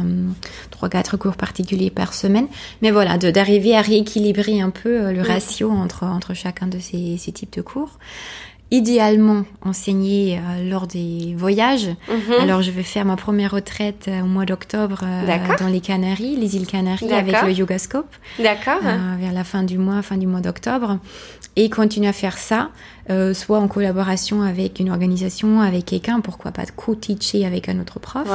trois, 0.72 0.90
quatre 0.90 1.18
cours 1.18 1.36
particuliers 1.36 1.90
par 1.90 2.14
semaine. 2.14 2.48
Mais 2.82 2.92
voilà, 2.92 3.18
d'arriver 3.18 3.76
à 3.76 3.82
rééquilibrer 3.82 4.62
un 4.62 4.70
peu 4.70 5.12
le 5.12 5.22
ratio 5.22 5.72
entre, 5.72 6.04
entre 6.04 6.34
chacun 6.34 6.68
de 6.68 6.80
ces, 6.80 7.18
types 7.32 7.54
de 7.56 7.62
cours 7.62 8.00
idéalement 8.76 9.46
enseigner 9.62 10.38
euh, 10.38 10.70
lors 10.70 10.86
des 10.86 11.34
voyages. 11.38 11.88
Mhm. 12.10 12.42
Alors, 12.42 12.62
je 12.62 12.72
vais 12.72 12.84
faire 12.84 13.06
ma 13.06 13.16
première 13.16 13.52
retraite 13.52 14.08
euh, 14.08 14.22
au 14.22 14.26
mois 14.26 14.46
d'octobre 14.46 15.02
euh, 15.04 15.56
dans 15.60 15.68
les 15.68 15.80
Canaries, 15.80 16.36
les 16.36 16.56
îles 16.58 16.68
Canaries, 16.68 17.12
avec 17.14 17.42
le 17.42 17.52
Yogascope. 17.52 18.14
D'accord. 18.40 18.82
vers 19.20 19.32
la 19.34 19.44
fin 19.44 19.64
du 19.64 19.78
mois, 19.78 20.02
fin 20.02 20.18
du 20.18 20.28
mois 20.28 20.42
d'octobre. 20.42 21.00
Et 21.58 21.70
continuer 21.70 22.10
à 22.10 22.14
faire 22.14 22.38
ça, 22.38 22.70
soit 23.34 23.60
en 23.60 23.70
collaboration 23.70 24.42
avec 24.42 24.82
une 24.82 24.90
organisation, 24.90 25.62
avec 25.62 25.86
quelqu'un, 25.86 26.20
pourquoi 26.20 26.52
pas 26.52 26.66
co-teacher 26.66 27.46
avec 27.46 27.70
un 27.70 27.80
autre 27.80 27.98
prof, 28.00 28.28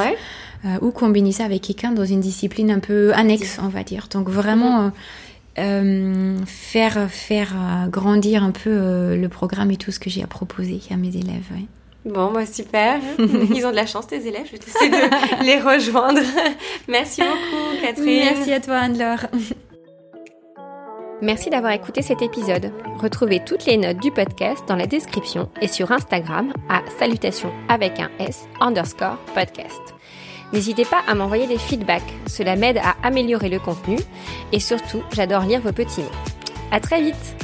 ou 0.80 0.90
combiner 0.90 1.32
ça 1.32 1.44
avec 1.44 1.60
quelqu'un 1.60 1.92
dans 1.92 2.06
une 2.06 2.20
discipline 2.20 2.70
un 2.70 2.78
peu 2.78 3.12
annexe, 3.12 3.58
on 3.62 3.68
va 3.68 3.82
dire. 3.82 4.08
Donc, 4.10 4.30
vraiment... 4.30 4.84
Mhm. 4.84 4.92
Euh, 5.58 6.36
faire, 6.46 7.10
faire 7.10 7.54
euh, 7.54 7.88
grandir 7.88 8.44
un 8.44 8.52
peu 8.52 8.70
euh, 8.70 9.16
le 9.16 9.28
programme 9.28 9.70
et 9.72 9.76
tout 9.76 9.90
ce 9.90 9.98
que 9.98 10.08
j'ai 10.08 10.22
à 10.22 10.26
proposer 10.26 10.80
à 10.90 10.96
mes 10.96 11.08
élèves. 11.08 11.50
Bon, 12.04 12.32
bah 12.32 12.46
super. 12.46 13.00
Ils 13.18 13.66
ont 13.66 13.70
de 13.70 13.76
la 13.76 13.86
chance, 13.86 14.06
tes 14.06 14.26
élèves. 14.26 14.46
Je 14.46 14.52
vais 14.52 14.58
essayer 14.58 14.90
de 14.90 15.44
les 15.44 15.60
rejoindre. 15.60 16.20
Merci 16.88 17.20
beaucoup, 17.22 17.82
Catherine. 17.82 18.24
Merci 18.32 18.52
à 18.52 18.60
toi, 18.60 18.76
Anne-Laure. 18.76 19.26
Merci 21.20 21.50
d'avoir 21.50 21.72
écouté 21.72 22.00
cet 22.00 22.22
épisode. 22.22 22.72
Retrouvez 22.98 23.42
toutes 23.44 23.66
les 23.66 23.76
notes 23.76 23.98
du 23.98 24.10
podcast 24.10 24.64
dans 24.66 24.76
la 24.76 24.86
description 24.86 25.50
et 25.60 25.68
sur 25.68 25.92
Instagram 25.92 26.52
à 26.70 26.80
salutation 26.98 27.52
avec 27.68 28.00
un 28.00 28.08
S 28.18 28.46
underscore 28.60 29.18
podcast. 29.34 29.89
N'hésitez 30.52 30.84
pas 30.84 31.02
à 31.06 31.14
m'envoyer 31.14 31.46
des 31.46 31.58
feedbacks, 31.58 32.12
cela 32.26 32.56
m'aide 32.56 32.78
à 32.78 32.96
améliorer 33.02 33.48
le 33.48 33.60
contenu. 33.60 33.98
Et 34.52 34.60
surtout, 34.60 35.02
j'adore 35.12 35.42
lire 35.42 35.60
vos 35.60 35.72
petits 35.72 36.02
mots. 36.02 36.10
À 36.72 36.80
très 36.80 37.02
vite 37.02 37.36